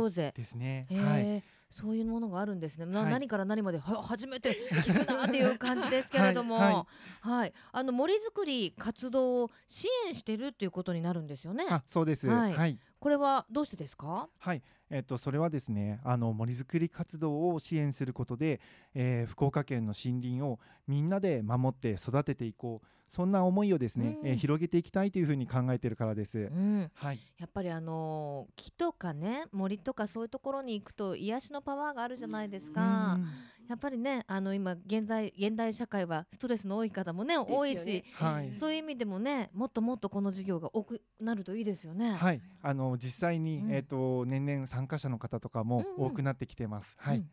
[0.09, 0.87] 税ですね。
[0.89, 1.21] へはい。
[1.25, 2.85] えそういうものがあるんですね。
[2.85, 6.87] なはい何から何までは初めて聞くなっていう感じですけれども、は
[7.19, 11.65] はいいあの森づくり活動を支援してるっていうことになるんですよね。
[11.69, 12.27] あ、そうです。
[12.27, 12.79] はいはい。
[12.97, 14.29] これはどうしてですか？
[14.39, 18.61] はい、えっと、それはですね、あの森づくり活動を支援することで、
[18.93, 24.27] えー福岡県の森林をみんなで守って育てていこう、そんな思いをですね、うん。
[24.27, 26.37] えー広げていきたいというふうに考えているからです。
[26.37, 26.41] う。
[26.53, 33.19] ん、はい、やっぱりあの木とかね森とかそういうところに行くと癒しのパワーがあるじゃないですか。
[33.67, 42.13] やっぱりねあの今現在現代社会はストレスの多い方もね多いし、はい、そういう意味でもねもっともっとこの授業が多くなるといいですよね。
[42.13, 43.71] はい、あの実際に、うん。
[43.71, 46.11] えっと年々参加者の方とかもうんうん。
[46.11, 46.95] 多くなってきてます。
[46.99, 47.29] はい、うん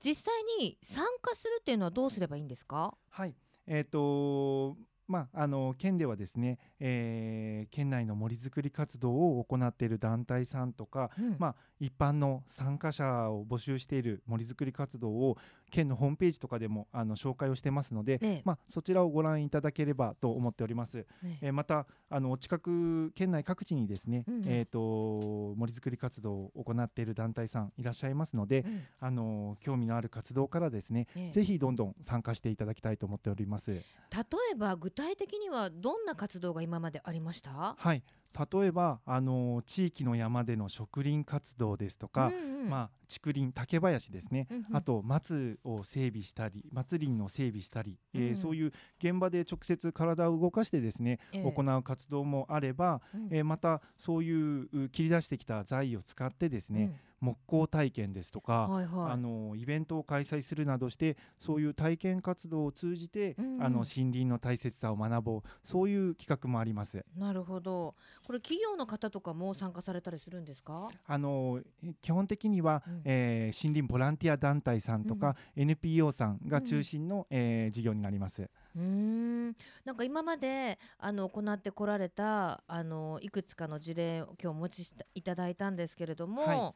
[0.00, 2.94] 実際に参加するっていうのはどうすればいいんですか？
[3.08, 3.34] はい、
[3.66, 11.36] えっ、とまああの県ではですね、えー県内の森づくり活動を行っている団体さんとか、うん。
[11.38, 15.36] まあ、一般の参加者を募集している森づくり活動を
[15.70, 20.98] 県のホームページとかでもあの紹介をしてますので、ねまあ、そちらをご覧いただければと思っております。
[21.22, 21.50] ねえ。
[21.50, 24.42] ーまたあのお近く県内各地にですね、うんうん。
[24.46, 28.82] えー、と森づくり活動を行っている団体さんいらっしゃいますので、うん。
[29.00, 33.72] あの興味のある活動からですね、ねぜひどんどん参加していただきたいと思っております。
[33.72, 33.82] 例
[34.52, 37.74] えば具体的にはどんな活動が今までありました？
[37.76, 38.02] はい、
[38.52, 42.70] 例えばあの地域の山での植林活動ですとか、うんうん。
[42.70, 44.76] まあ、竹林竹林ですね、うんうん。
[44.76, 51.42] あと松を整備したり松林の整備したり、えーうんそういう現場で直接体を動かしてですね、ええ。
[51.42, 53.28] 行う活動もあれば、うん。
[53.30, 59.12] えーまたそういうう切り出してきた材を使ってですね、木工体験ですとか、はいはい。
[59.12, 63.62] あのイベントを開催するなどしてそういう体験活動を通じて、うんうん。
[63.62, 65.42] あの森林の大切さを学ぼう。
[65.62, 67.04] そういう企画もあります。
[67.16, 67.94] なるほど。
[68.26, 70.88] これ企業の方とかも参加されたりするんですか？
[71.06, 73.02] あのえ基本的には、うん。
[73.04, 78.42] えー森林ボランティア団体さんとか、NPO さんが中心の、えー事業になります。
[78.42, 79.46] うーん。
[79.84, 86.74] なんか今まであの行ってこられたあのいくつかの事例を今日お持ちしていただいたんですけれども、はい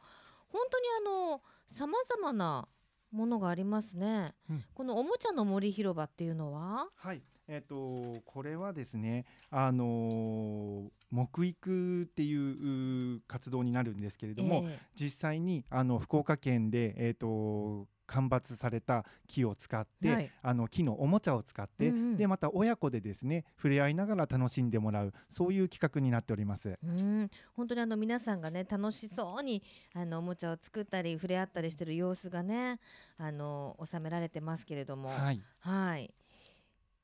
[0.51, 2.69] 本当にあのさまざまな
[3.11, 4.65] ものがありますね、うん。
[4.75, 6.89] このおもちゃの森広場っていうのは？
[6.95, 14.79] はい、えっ、とこれはですね、あのー木育っていうう活動になるんですけれども、え。
[14.95, 20.31] 実際にあの福岡県でえっ、と間伐された木を使って、はい。
[20.43, 22.17] あの木のおもちゃを使って、うんうん。
[22.17, 26.71] でまた親子でですね触れ合いながら楽しんでもらうそういう企画になっております。
[26.71, 27.31] えうん。
[27.55, 29.63] 本当にあの皆さんがね楽しそうに
[29.95, 32.81] あのおもちゃを作ったり触れ合ったりしてる様子がね
[33.19, 36.13] あの収められてますけれども、はい、はい。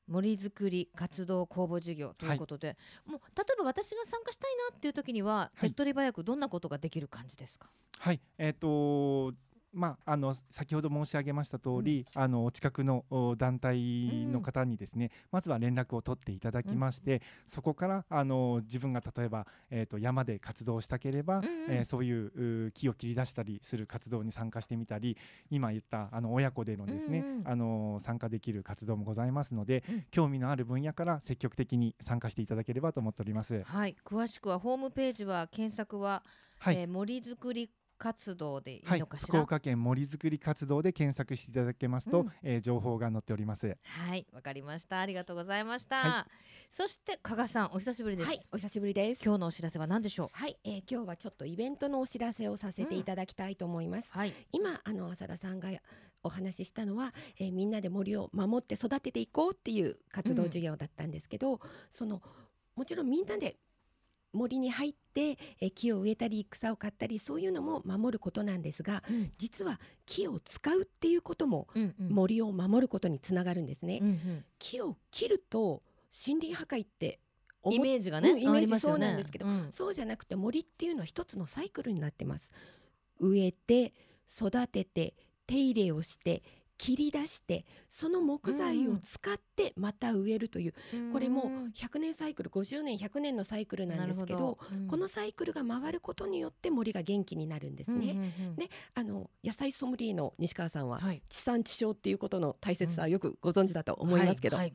[0.07, 5.67] 森づくり活動公募事業ということで、もう例えば私が参加したいなっていう時には、はい。
[5.67, 7.71] 手っ取り早くどんなことができる感じですか？
[7.97, 9.33] はい、えっ、と
[9.75, 21.51] まあ、あの先ほど申し上げました通り、あのお近くのお団体の方にですね、まずは連絡を取っていただきまして、そこからあの自分が例えば、えー、と山で活動したければ、うんうん。
[21.69, 25.17] えーそういうう木を切り出したりする活動に参加してみたり
[25.51, 27.47] 今言ったあの親子でのですね、うんうん。
[27.47, 30.05] あの参加できる活動もございますので、うん。
[30.11, 33.63] 興味のある分野から積極的に参加していただければと思っております。
[33.63, 36.23] はい、詳しくはホームページは検索は、
[36.59, 39.27] はい、えー森づくり活動でいはいいのかしら？
[39.27, 43.77] 福岡県森づくり活動で検索していただけますと、うんえー情報が載っております。
[43.83, 44.99] はい、わかりました。
[44.99, 45.97] ありがとうございました。
[45.97, 46.27] は
[46.71, 48.27] そして加賀さん、お久しぶりです。
[48.27, 49.23] はい、お久しぶりです。
[49.23, 50.29] 今日のお知らせは何でしょう？
[50.33, 54.07] はい、えー今日はちょっとイベントのお知らせをさせていただきたいと思います。
[54.11, 55.69] はい、今あの浅田さんが
[56.23, 61.59] お話ししたのは、えーみんなで森を守って育てていこうっていう活動事業だったんですけど、
[61.91, 62.21] その
[62.75, 63.55] もちろんみんなで
[64.35, 71.67] 森に入って、えー木を植えたり草を刈ったりそういうのも守ることなんですがうん、実は木を使うっていうことも
[71.97, 73.99] 森を守ることにつながるんですね。
[74.01, 75.81] うん、うん、木を切ると
[76.27, 77.19] 森林破壊って
[77.71, 79.69] イメージがね、うんイメージそうなんですけどうん。
[79.71, 82.51] そうじゃなくて森っていうのは一つのサイクルになってます。
[83.19, 83.93] 植えて
[84.29, 85.13] 育てて
[85.47, 86.43] 手入れをして
[86.77, 90.73] 切り出してその木材を使ってまた植えるという、
[91.13, 91.65] これもうん。
[91.75, 94.87] 100年サイクル50年100年のサイクルなんですけどうん。
[94.87, 98.11] このサイクルが回ることによって森が元気になるんですね。
[98.11, 104.73] うんうんうんねあの野菜ソムリエの西川さんははい、地産地消っていうことの大切さはよくご存知だと思いますけど、はい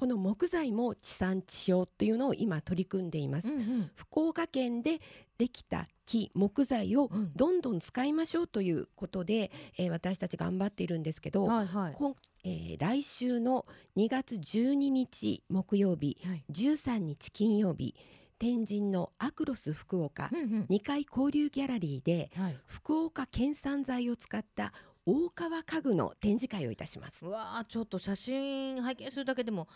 [0.00, 3.48] この木材も地産地消っていうのを今取り組んでいます。
[3.48, 3.90] はいうんうん。
[3.94, 4.98] 福岡県で
[5.36, 7.32] できた木木材をうん。
[7.36, 11.96] どんどん使いましょうということで、えー私たち頑張っているんですけど、はいはい。
[12.44, 13.66] えー来週の
[13.98, 16.44] 2月12日木曜日はい。
[16.50, 17.94] 13日金曜日
[18.38, 20.66] 天神のアクロス福岡うんうん。
[20.70, 22.56] 2階交流ギャラリーではい。
[22.64, 24.72] 福岡県産材を使った
[25.10, 27.26] 大川家具の展示会をいたします。
[27.26, 29.66] うわあちょっと写真拝見するだけでも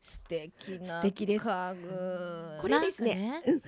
[0.00, 1.44] 素敵な素敵です。
[1.44, 2.58] 家具。
[2.60, 3.42] これですね。
[3.44, 3.62] ね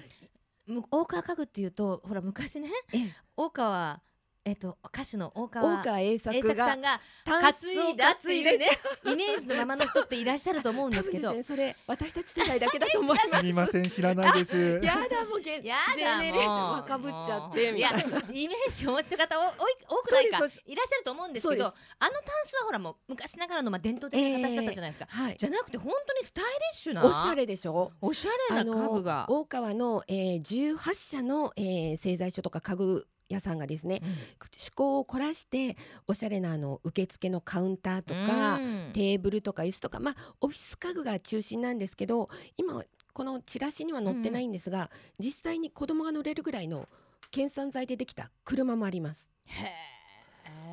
[0.67, 3.15] む大川家具っていうとほら昔ねええ。
[3.37, 4.01] 大川
[4.47, 8.69] えっと歌手の大川大川栄栄作が作さんが担担いだっていうね
[9.05, 11.35] イメージのままの人っていらっしゃると思うんですけど。
[11.35, 13.31] ねそれ私たち世代だけだと思います。
[13.41, 14.79] すみません知らないです。
[14.87, 16.73] やだもうゲやジェだネレーションもう。
[16.77, 18.23] 若ぶっちゃってみたいな。
[18.31, 22.13] イメージをお持ちの方おおい多くないかいらっしゃると思うんですけどあのタン
[22.47, 25.37] スはほらもう昔ながらのまあ伝統的な形だったじゃないですか、はい。
[25.37, 27.91] じゃなくて本当にスタイリッシュなおしゃれでしょ？
[28.01, 34.09] おしゃれな家具が、大川の、えー、18社の、えー、製材所とか家具屋さんがですねうん。
[34.09, 38.91] 趣向を凝らしておしゃれなあの受付のカウンターとか、うん。
[38.93, 46.87] テーブルとか椅子とかまあオフィス家具が中心なんですけど今このチラシには載ってないんですが、実際に子供が乗れるぐらいの
[47.31, 49.31] 県産材でできた車もあります。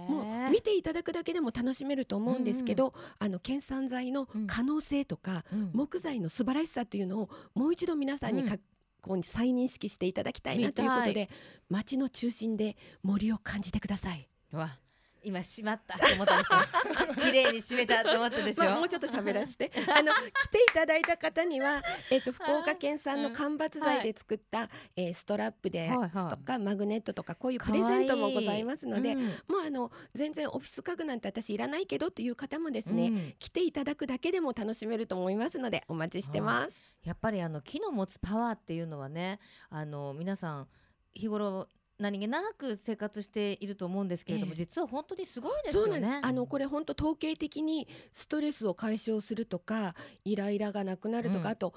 [0.09, 5.71] もう見ていただくだけでも楽しめると思うんですけど、あの県産材の可能性とか、うん。
[5.73, 8.59] 木材の素晴らしさっていうのをもう一度皆さんにか、うん
[9.03, 11.29] こう再認識していただきたいなということ見で
[11.69, 14.27] 街の中心で森を感じてください。
[14.53, 14.79] うわ
[15.23, 17.15] 今閉まったと思ったでしょ。
[17.23, 19.71] 綺麗に閉めたと思ったでしょ、まあ、もうちょっと喋らせて。
[19.95, 26.09] あの来ていただいた方には、えっと福岡県産の間伐材で作った、えーストラップではいはい。
[26.09, 29.25] すとか、マグネットとかこういうプレゼントもございますのでうん。
[29.25, 33.35] もうあの全然オフィス家具なんて私いらないけどという方もですね、うん。
[33.39, 36.93] 来ていただくだけでも楽しめると思いますのでお待ちしてます。
[37.03, 40.67] やっぱりあの木の持つパワーっていうのはねあの皆さん
[41.13, 41.67] 日頃
[42.03, 46.19] 何気なく生活していると思うんですけれども、ええ実は本当にすごいですよね。
[46.21, 51.73] あのこれ本当統計的にストレスを解消するとか、イライラがなくなるとか、うんあと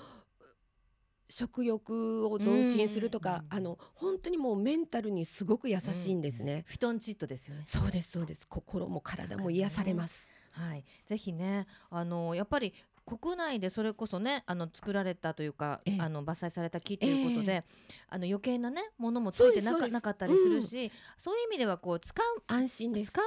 [1.29, 6.65] 食欲を増進するとか、うんあの本当にもうメンタルにすごく優しいんですね。
[6.67, 7.63] フィトンチッドですよね。
[7.67, 8.47] そうですそうです。
[8.49, 10.29] 心も体も癒されます。
[10.51, 12.73] はい、ぜひね、あのやっぱり
[13.07, 17.65] 国内でそれこそね、あの作られたというか、ええあの伐採された木ということで、え
[18.09, 23.13] あの余計なねものもついてなかなかったりするし、そういう意味ではこう使う安心です。
[23.13, 23.25] 使う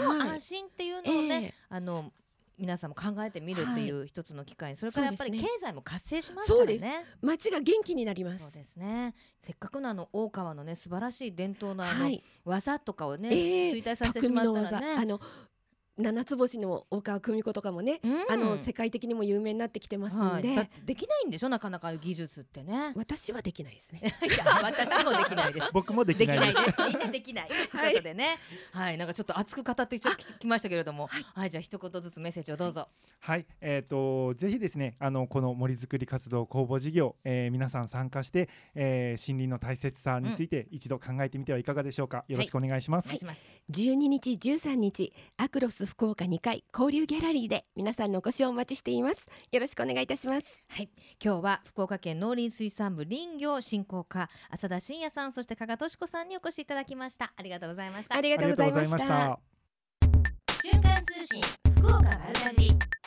[0.00, 2.10] ものにもはい安心っていうのをね、ええあの
[2.58, 7.04] 皆さんも考えてみるっていう一つの機会、それからやっぱり経済も活性しますからそうですね。
[7.22, 8.40] 街が元気になります。
[8.40, 9.14] そうですね。
[9.40, 12.22] せっかくのあの大川のね素晴らしい伝統のあの、はい。
[12.44, 14.94] 技とかをね、ええ衰退させてしまったらね。
[14.94, 15.20] 技あの
[15.98, 21.48] 七つ星の大川久美子とかもね、うんあの世界的にも有名になってきてますんはい、で、きないんでしょ？
[21.48, 22.92] なかなか技術ってね。
[22.94, 24.00] 私はできないですね。
[24.04, 25.70] いや私もできないです。
[25.72, 26.82] 僕もででききないですないです。
[26.88, 27.48] みんなできな い。
[27.48, 28.38] ということでね、
[28.72, 30.06] はい、なんかちょっと熱く語ってき
[30.38, 32.88] きましたけれども、はい、じゃあ一言ずつメッセージをどうぞ。
[33.20, 42.24] はい、えっ、とぜひですね、あのこの森づくり活動公募事業、えー皆さん参加して、えー森林の大切さについて一度考えてみてはいかがでしょうか。
[42.28, 43.06] よろしくお願いします。
[43.06, 43.40] お願いします。
[43.70, 49.26] 12日13日アクロス福岡2階交流ギャラリーで皆さんのお越しをお待ちしています。
[49.50, 50.62] よろしくお願いいたします。
[50.68, 50.90] はい、
[51.22, 57.32] 今日は福岡県農林水産部林業振興課浅田真也さん、そして加賀俊子さんにお越しいただきました。
[57.34, 58.14] ありがとうございました。
[58.14, 59.40] ありがとうございました。
[60.62, 61.42] 瞬間通信
[61.78, 62.97] 福岡丸かじり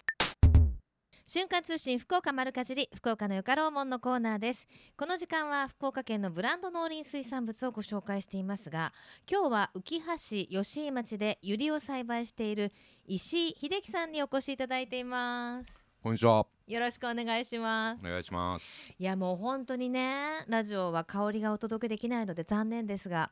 [1.34, 4.68] 瞬間通信福岡丸かじり福岡のよかろうもんのコーナーです
[4.98, 8.92] この時間は福岡県のブランド農林水産物をご紹介していますが
[9.32, 12.74] 今日は浮橋吉井町でユリを栽培している
[13.06, 15.72] 石井秀樹さんにお越しいただいています
[16.04, 16.46] こんにちは。
[16.68, 18.92] よろしくお願いしますお願いします。
[19.00, 23.32] いやもう本当にねラジオは香りがお届けできないので残念ですが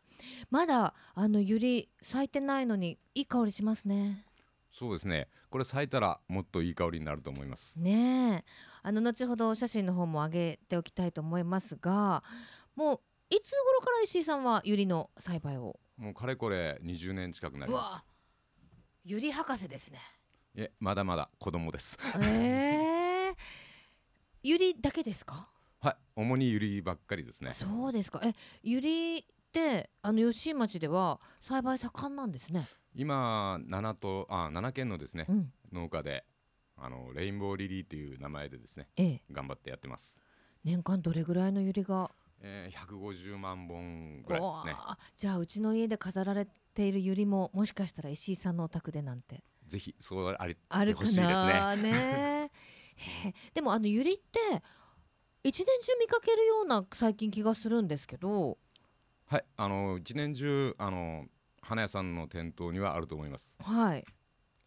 [0.51, 4.23] まだあのユリ咲いてないのにいい香りしますね
[4.79, 5.27] そうですね。
[5.49, 7.77] これ咲いたらもっといい香りになると思います。
[7.81, 8.43] ねえ
[8.81, 12.23] あの後ほどお写真の方も上げておきたいと思いますが
[12.77, 15.77] もういつ頃から石井さんはユリの栽培を？
[15.97, 18.03] もうかれこれ20年近くなりまうわ
[19.03, 19.99] ユリ博士ですね
[20.55, 21.97] え、まだまだ子供です。
[22.21, 23.35] えー、
[24.43, 25.49] ユリだけですか？
[25.81, 27.51] はい、主にユリばっかりですね。
[27.53, 35.53] そうですかえユリってあの吉井町では栽培盛んなんですね今7とあ7軒のですねうん。
[35.71, 36.25] 農家で
[36.75, 39.21] あのレインボーリリーという名前でですねええ。
[39.31, 40.19] 頑張ってやってます。
[40.65, 42.11] 年間どれぐらいのユリが？
[42.41, 44.75] えー、150万本ぐらいですね。
[45.15, 49.43] じゃあうちの家で飾られているユリももしかしたら石井さんのお宅でなんて。
[49.69, 51.53] ぜひそうありあるかほしいですね。
[51.53, 52.51] なね
[52.97, 54.61] へえでもあのユリって
[55.43, 58.57] 一年中見かけるような最近気がするんですけど。
[59.27, 61.27] はい、あの一年中あの
[61.69, 63.55] 花屋さんの店頭にはあると思います。
[63.61, 64.03] はい。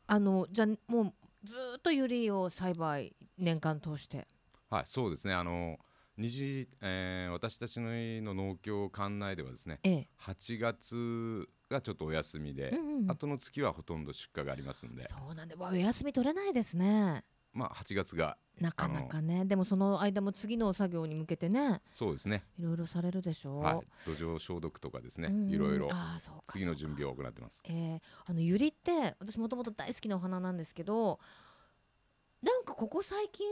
[0.06, 1.12] あのじゃあもう
[1.42, 4.28] ずーっとユリを栽培年間通して。
[4.70, 5.34] はい、そうですね。
[5.34, 5.80] あの
[6.16, 10.08] 二次、えー私たちの農協管内ではですね、ええ。
[10.20, 13.10] 8月がちょっとお休みで、うんうんうん。
[13.10, 19.44] 後の月はほとんど出荷がありますんで、そうなんでわお休み取れないですねまあ8月がなかなかね。
[19.44, 21.80] でもその間も次の作業に向けてね。
[21.84, 22.44] そうですね。
[22.58, 23.54] いろいろされるでしょ。
[23.54, 25.42] う、はい、土壌消毒とかですね、うん。
[25.42, 25.88] うんいろいろ。
[25.90, 27.62] あーそうか次の準備を行ってます。
[27.64, 31.18] えーあのユリって私もともと大好きなお花なんですけど
[32.42, 33.46] なんかここ最近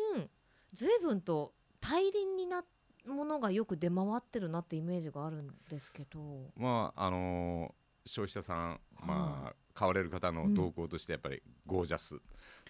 [0.72, 2.64] 随分と大輪にな
[3.06, 6.50] ものがよく出回ってるなってイメージがあるんですけど。
[6.56, 12.20] まああのー消費者さん、まあ買われる方の動向としてやっぱりゴージャス、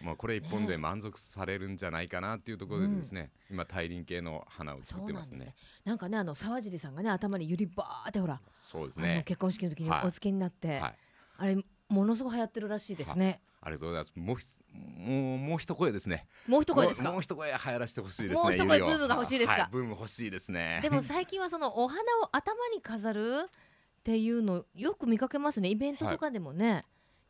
[0.01, 5.55] まあこれ一本で満足されるんじゃないかなっていうところでですね、今大輪系の花をそ作ってますねね。
[5.85, 9.25] なんかねあの沢尻さんがね頭にユリバーってほら、そうですね。
[9.27, 10.95] 結婚式の時にはいお付けになって、はい。
[11.39, 11.57] あれ
[11.89, 14.13] ものすごく流行ってるらしいですね、ありがとうございます。
[14.15, 16.29] もうひもうもう一声ですね。
[16.47, 17.11] もう一声ですか？
[17.11, 18.41] もう一声流行らせてほしいですね。
[18.41, 19.63] もう一声ブームが欲しいですか？
[19.63, 20.79] はい、ブーム欲しいですね。
[20.81, 26.85] でも最近はそのお花を頭に飾るっていうのよく見かけますねイベントとかでもね、はい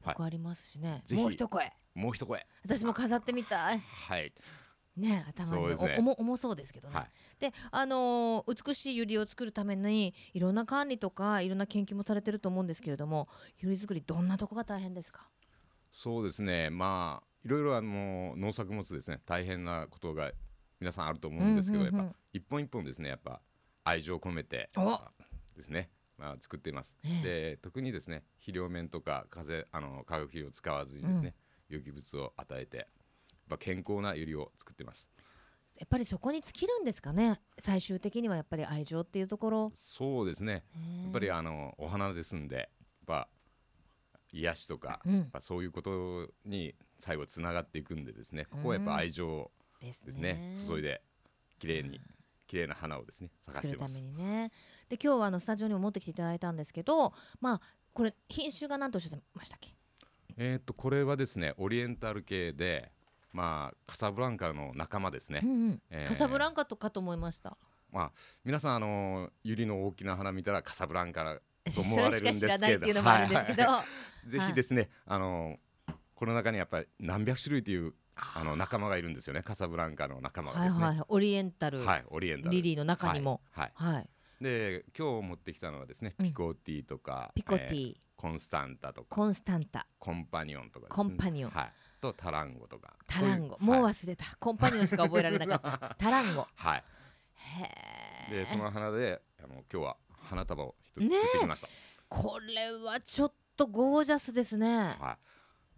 [0.06, 2.46] よくありますしね、もう一声もう一声。
[2.64, 4.32] 私も飾ってみたいはい。
[4.96, 7.10] ね頭に、ねお重重そうですけどね、はい。
[7.38, 15.28] であのー美しいユリを作るためにいろんな管理とかいろんな研究もされてると思うんですけれどもユリ作りどんなとこが大変ですか？
[15.92, 16.70] そうですね。
[16.70, 19.20] まあいろいろあの農作物ですね。
[19.24, 20.32] 大変なことが
[20.80, 23.08] 皆さんあると思うんですけど、うんうんうんやっぱ一本一本ですね。
[23.08, 23.40] やっぱ
[23.84, 24.70] 愛情を込めて
[25.56, 25.90] ですね。
[26.20, 26.94] まあ作っています。
[27.02, 31.34] えで特にですね肥料面とか風あの化学肥料を使わずにですね、
[31.68, 32.86] 有機物を与えてやっ
[33.48, 35.08] ぱ健康なユリを作ってます。
[35.78, 39.72] やっぱりそこに尽きるんですかね最終的にはやっぱり愛情っていうところ。
[39.74, 40.52] そうですね。
[40.74, 42.66] ややっぱりあのお花ですんでやっ
[43.06, 43.28] ぱ
[44.32, 45.32] 癒しとか、うん。
[45.40, 49.50] そういうことに最後つながっていくんでですねここはやっぱ愛情
[49.80, 51.00] ですですね、注いで
[51.58, 51.98] 綺麗に
[52.46, 54.52] 綺麗な花をですね咲か作るためしてますにね
[54.90, 57.60] で今日はあのスタジオにも持ってきていただいたんですけどまあ
[57.92, 59.70] これ品種が何とおっしゃってましたっけ？
[60.36, 62.90] えっ、とこれはですねオリエンタル系で
[63.32, 65.82] まあカサブランカの仲間ですね、うんうん。
[65.90, 66.08] えー。
[66.08, 67.56] カサブランカとかと思いました？
[67.92, 68.12] まあ
[68.44, 72.58] 皆さんあのユリの大きな花見たらカサブランカとそ思われるんですけど。
[72.58, 73.84] ないっていうのもあるんですけど、は
[74.26, 74.26] い。
[74.28, 75.58] ぜひですね、あの
[76.16, 77.94] この中にやっぱり何百種類という
[78.34, 79.42] あの仲間がいるんですよね。
[79.42, 80.84] カサブランカの仲間がですね。
[80.84, 81.06] はいはい。
[81.08, 82.50] オリエンタル、はいオリエンタル。
[82.50, 83.40] リリーの中にも。
[83.52, 83.94] はい、はい。
[83.94, 84.10] はい
[84.40, 86.26] で今日持ってきたのはですねうん。
[86.26, 89.86] ピコティとか、ピコティ、えーコンスタンタとかコンスタンタ。
[89.98, 90.88] コンパニオンとかね。
[90.90, 91.50] コンパニオン。
[91.52, 91.72] はい。
[92.02, 92.94] とタランゴとか。
[93.06, 93.56] タランゴ。
[93.60, 95.96] もう忘れた、コンパニオンしか覚えられなかった。
[95.98, 96.46] タランゴ。
[96.54, 96.84] はい。
[97.32, 101.68] へえでその花であの今日は花束を一つ作ってきました、
[102.10, 104.68] これはちょっとゴージャスですね。
[105.00, 105.18] はい。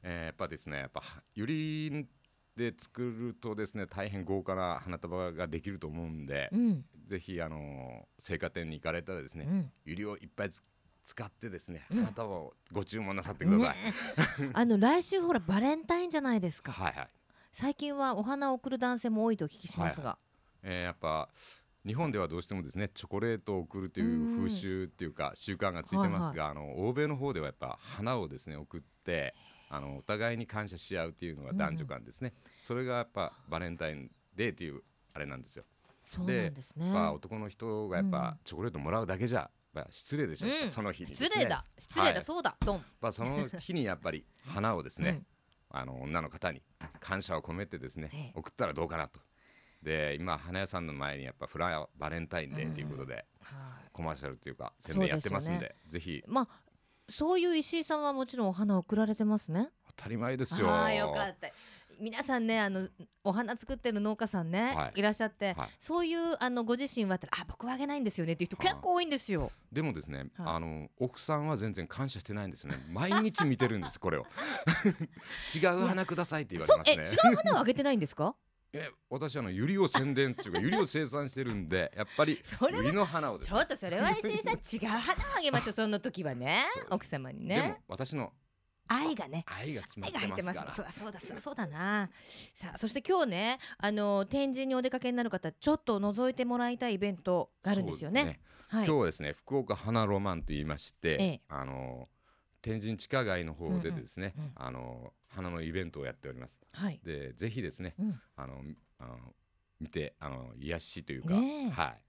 [0.02, 1.00] えーやっぱですねやっぱ
[1.36, 2.08] ユリ
[2.56, 6.84] で作るとですね大変豪華な花束ができると思うんで、うん。
[7.06, 9.70] ぜひあの青果店に行かれたらですね、うん。
[9.84, 10.62] ユリをいっぱいつ
[11.04, 11.98] 使ってですね、うん。
[12.04, 13.74] 花束をご注文なさってくださ
[14.38, 14.50] い、ね。
[14.54, 16.72] あの来週ほらバレンタインじゃないですか。
[16.72, 17.08] はいはい、
[17.52, 20.18] 最近はお花を贈る男性も多いとお聞きしますが、
[20.62, 21.28] えーやっぱ
[21.84, 29.34] 日本ではどうしてもですねチョコレートを送るという風習っていうか習慣がついてますが、あの欧米の方ではやっぱ花をですね送って
[29.74, 34.82] あのお互いに感謝し合うっていうのが男女間ですね、それがやっぱバレンタインデーっていう
[35.14, 35.64] あれなんですよ。
[36.26, 36.86] ですね。
[36.86, 38.10] やっぱ男の人がやっうん。
[38.10, 39.50] ぱチョコレートもらうだけじゃや
[39.80, 40.68] っぱ失礼でしょ、うん。
[40.68, 41.16] その日にね。
[41.16, 41.64] 失礼だ。
[41.78, 42.24] 失礼だ、はい。
[42.24, 42.54] そうだ。
[42.60, 42.84] ドン。
[43.00, 45.24] まあ、その日にやっぱり花をですね、
[45.70, 45.78] うん。
[45.78, 46.60] あの女の方に
[47.00, 48.32] 感謝を込めてですね、ええ。
[48.34, 49.20] 送ったらどうかなと。
[49.82, 53.88] で今花屋さんの前にやっぱフラワーバレンタインデーということで、はい。
[53.92, 56.22] コマーシャルというか宣伝やってますんでそうぜひ。
[56.26, 56.48] まあ
[57.08, 60.68] そういう石井さんはもちろんお花を贈られてますね当たり前ですよ。
[60.68, 61.48] ああよかった
[62.00, 62.88] 皆さんねあの
[63.22, 69.52] お花作ってる農家さんね、はいい、らっしゃって、はいそういうあのご自身はあ僕はあげないんですよねっていう人結構多いんですよ。
[69.70, 72.78] でもですね、はいあの奥さんは全然感謝してないんですよね。
[72.90, 74.26] 毎日見てるんですこれを。
[75.54, 77.04] 違う花くださいって言われますね。
[77.04, 78.34] 違う花をあげてないんですか？
[78.74, 82.42] え私あのユリを宣伝っていうかユリを生産してるんで やっぱり
[82.74, 83.58] ユリの花をですね。
[83.58, 85.72] ちょっとそれは石井さん違う花をあげましょう。
[85.72, 88.32] その時はね奥様にでもね私の
[88.88, 89.44] 愛がね。
[89.46, 90.72] 愛が詰ま愛ってますから。
[90.72, 92.10] そうだそうだな。
[92.54, 98.40] さあそして今日ねあの展示にお出かけになる方ちょっと覗いてもらいたいイベントがあるんですよね。
[98.70, 98.86] そうはい。
[98.86, 101.40] 今日はですね福岡花ロマンと言いまして、ええ。
[101.48, 102.08] あの
[102.62, 104.52] 天神地下街の方でですね、うんうんうん。
[104.56, 106.60] あの花のイベントをやっております。
[106.72, 107.00] はい。
[107.04, 108.20] でぜひですねうん。
[108.36, 108.62] あの
[108.98, 109.16] あの
[109.80, 111.70] 見てあの癒しというか、ねえ。
[111.70, 112.00] はい。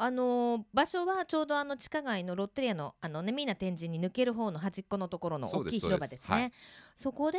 [0.00, 6.48] あのー場所はちょうどあの地下街のロッテリアのあのねみんな天神に抜ける方の端っこのところの大きい広場ですね。
[6.50, 6.54] で
[6.96, 7.02] す。
[7.02, 7.38] そこで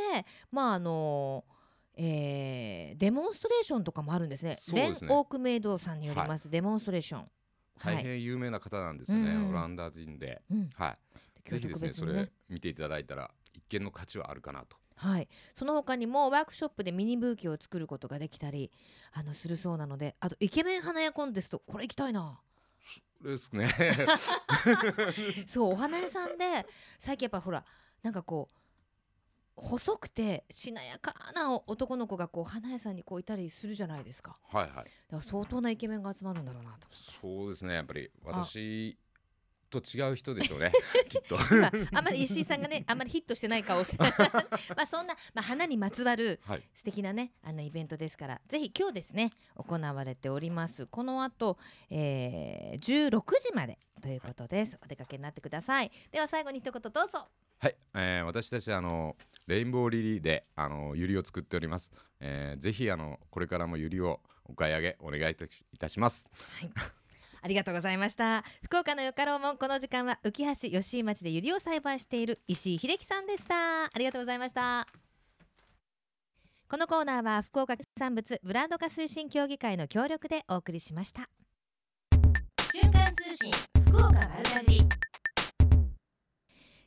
[0.51, 1.59] まああのー
[2.01, 4.55] えーデモンストレーションとかもあるんですね。
[4.55, 4.95] すね。
[5.09, 7.21] オークメイドさんによります、デモンストレーション。
[7.77, 7.95] はい。
[7.95, 9.49] 大変有名な方なんですよね、うん。
[9.49, 10.69] オランダ人で、うん。
[10.75, 10.97] は
[11.45, 12.19] い、ぜひですねね。
[12.23, 12.31] れ。
[12.49, 18.69] 見ていただいたら一見の価値はあるかなとはい、その他にもワークショップでミニブーケを作ることができたり
[19.13, 22.37] あのするそうなのであとイケメン花屋コンテストこれ行きたいな。
[23.23, 23.69] ですね。
[25.47, 26.65] そうお花屋さんで
[26.97, 27.63] 最近やっぱほら
[28.03, 28.59] なんかこう
[29.55, 34.37] 細くてしなやかな男の子がこう花屋さんにこういたりするじゃないですか。
[34.51, 34.73] はいはい。
[34.75, 36.87] だから相当なイケメンが集まるんだろうなと。
[36.91, 37.75] そうですね。
[37.75, 38.97] やっぱり私
[39.69, 40.71] と違う人でしょうね
[41.07, 41.37] きっと。
[41.51, 43.97] 今あんまり石井さんがね あんまりヒットしてない顔をして
[44.75, 46.63] まあそんな、まあ、花にまつわるはい。
[46.73, 50.87] 素敵なねあのイベントですからぜひ今日ですね行われております。
[50.87, 51.57] この後、
[51.89, 55.91] えー、16時までということです、お出かけになってください。
[56.11, 57.27] では最後に一言どうぞ。
[57.59, 61.91] はい、えー私たちあのレインボーリリーであのユリを作っております、
[62.21, 66.27] えーぜひあのこれからもユリをお買い上げお願いいたしいたします。
[66.59, 66.71] はい
[67.41, 68.43] ありがとうございました。
[68.63, 73.85] 福岡のよかろうもんこの時間は浮橋吉井町でゆりを栽培している石井秀樹さんでした。
[73.85, 74.87] ありがとうございました。
[76.69, 81.29] このコーナーは福岡産物ブランド化推進協議会の協力でお送りしました。
[82.71, 83.51] 瞬間通信
[83.87, 85.08] 福岡丸かじり。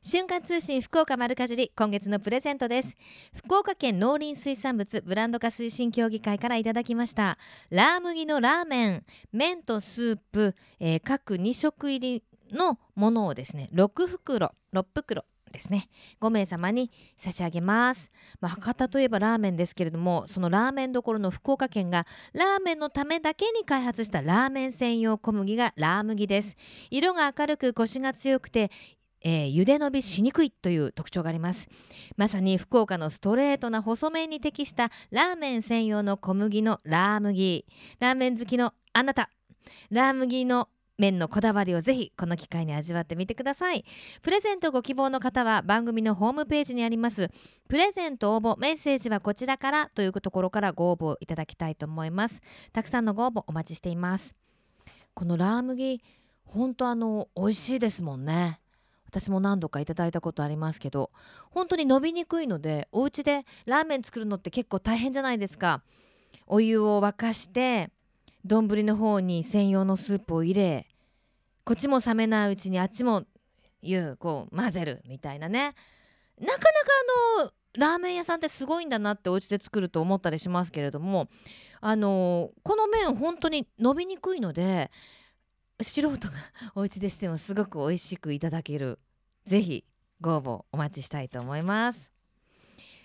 [0.05, 2.97] 瞬間通信福岡丸かじり今月のプレゼントです。
[3.37, 7.39] 福岡県農林水産物ブランド化推進協議会からいただきました。
[7.71, 15.89] ラー麦のラーメン麺とスープ、えー各2食入りのものをですね6袋6袋ですね
[16.21, 26.57] 5名様に差し上げます、まあ、博多といえばラーメンですけれどもそのラーメンどころの福岡県がラーメンのためだけに開発したラーメン専用小麦がラー麦です
[26.91, 28.71] 色が明るくコシが強くて
[29.25, 31.69] えー茹で伸びしにくいという特徴があります。
[32.17, 37.67] まさに福岡のストレートな細麺に適したラーメン専用の小麦のラー麦
[38.01, 39.31] ラーメン好きのあなた。
[39.91, 40.69] ラー麦の
[40.99, 43.85] 麺のこだわりをぜひこの機会に味わってみてください。
[44.23, 47.29] プレゼントご希望の方は番組のホームページにあります。
[47.69, 52.41] プレゼント応募メッセージはこちらからというところからご応募いただきたいと思います。
[52.73, 54.37] たくさんのご応募お待ちしています。
[55.15, 56.01] このラー麦
[56.45, 58.62] 本当あの美味しいですもんね。
[59.13, 61.11] 私も何度かいただいたことありますけど
[61.51, 65.83] 本当に伸びにくいのでお家でラーメン作るのって結構大変じゃないですか。
[66.47, 67.91] お湯を沸かして
[68.45, 70.89] 丼の方に専用のスープを入れ
[71.65, 73.25] こっちも冷めないうちにあっちも
[73.83, 75.75] 湯こう混ぜるみたいなね。
[76.41, 76.69] なかなか
[77.41, 81.29] あのラーメン屋さんってすごいんだなってお家で作ると思ったりしますけれども
[81.81, 84.91] あのこの麺本当に伸びにくいので
[85.83, 86.35] 素人が
[86.75, 88.99] お家でしてもすごく美味しくいただける。
[89.47, 89.85] ぜひ
[90.21, 92.13] ご応募お待ちしたいと思います。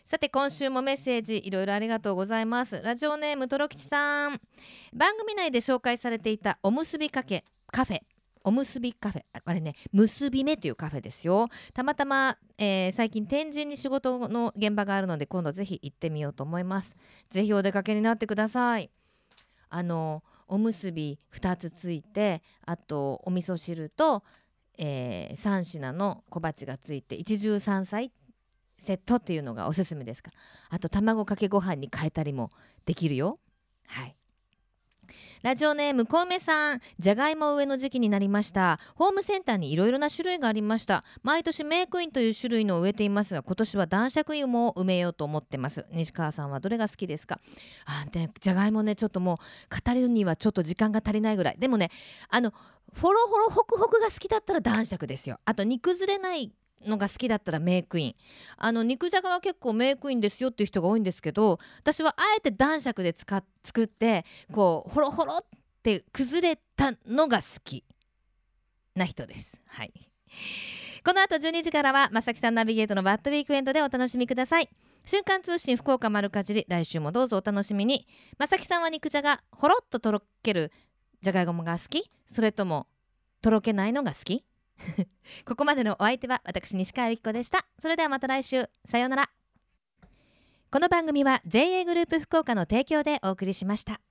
[0.05, 2.81] さて今週もメッセージいろいろありがとうございます。
[2.81, 4.39] ラジオネームとろきちさん。
[4.93, 7.99] 番組内で紹介されていたおむすびかけカフェ。
[8.43, 9.23] おむすびカフェ。
[9.43, 11.49] あれね結び目というカフェですよ。
[11.73, 16.95] たまたま、えー最近天神に仕事の現場があるので今度ぜひ行ってみようと思います。
[17.29, 18.89] ぜひお出かけになってください。
[19.69, 24.23] あのおむすび2つついてあとお味噌汁と、
[24.77, 28.11] え3品の小鉢がついて一汁三菜
[28.77, 30.31] セットっていうのがおすすめですか。
[30.69, 32.51] あと卵かけご飯に変えたりも
[32.85, 33.39] できるよ。
[33.87, 34.15] はい。
[35.47, 36.81] ラジオネームコウメさん。
[36.99, 38.81] じゃがいも植えの時期になりました。
[38.95, 41.05] ホームセンターにいろいろな種類がありました。
[41.23, 45.85] 毎年メイクインという種類のを植えていますが今年は男爵芋を埋めようと思ってます。
[45.93, 47.39] 西川さんはどれが好きですか？
[47.85, 49.37] あでじゃがいもねちょっともう
[49.85, 51.55] 語るにはちょっと時間が足りないぐらい。
[51.57, 51.91] でもね
[52.27, 52.51] あの
[52.91, 55.39] フォロフォロホクホクが好きだったら男爵ですよ。
[55.45, 56.51] あと煮崩れない
[56.85, 58.15] のが好きだったらメイクイン。
[58.57, 65.41] あの肉じゃがは結構メイクインですよっていう人が多いんですけど私はあえて男爵で使作ってこうホロホロっ
[65.83, 67.83] て崩れたのが好き
[68.95, 69.61] な人です。
[69.67, 69.93] はい。
[71.05, 74.69] この後12時からはまさきさんナビゲートのバッドウィークエンドでお楽しみください。
[75.05, 78.05] 瞬間通信福岡丸かじり来週もどうぞお楽しみに。
[78.37, 80.71] まさきさんは肉じゃがほろっととろける
[81.21, 82.11] じゃがいもが好き？
[82.29, 82.87] それとも
[83.41, 84.43] とろけないのが好き？
[85.45, 87.65] ここまでのお相手は私西川由紀子でした。
[87.81, 88.69] それではまた来週。
[88.89, 89.29] さようなら。
[90.69, 94.01] この番組は JA グループ福岡の提供でお送りしました。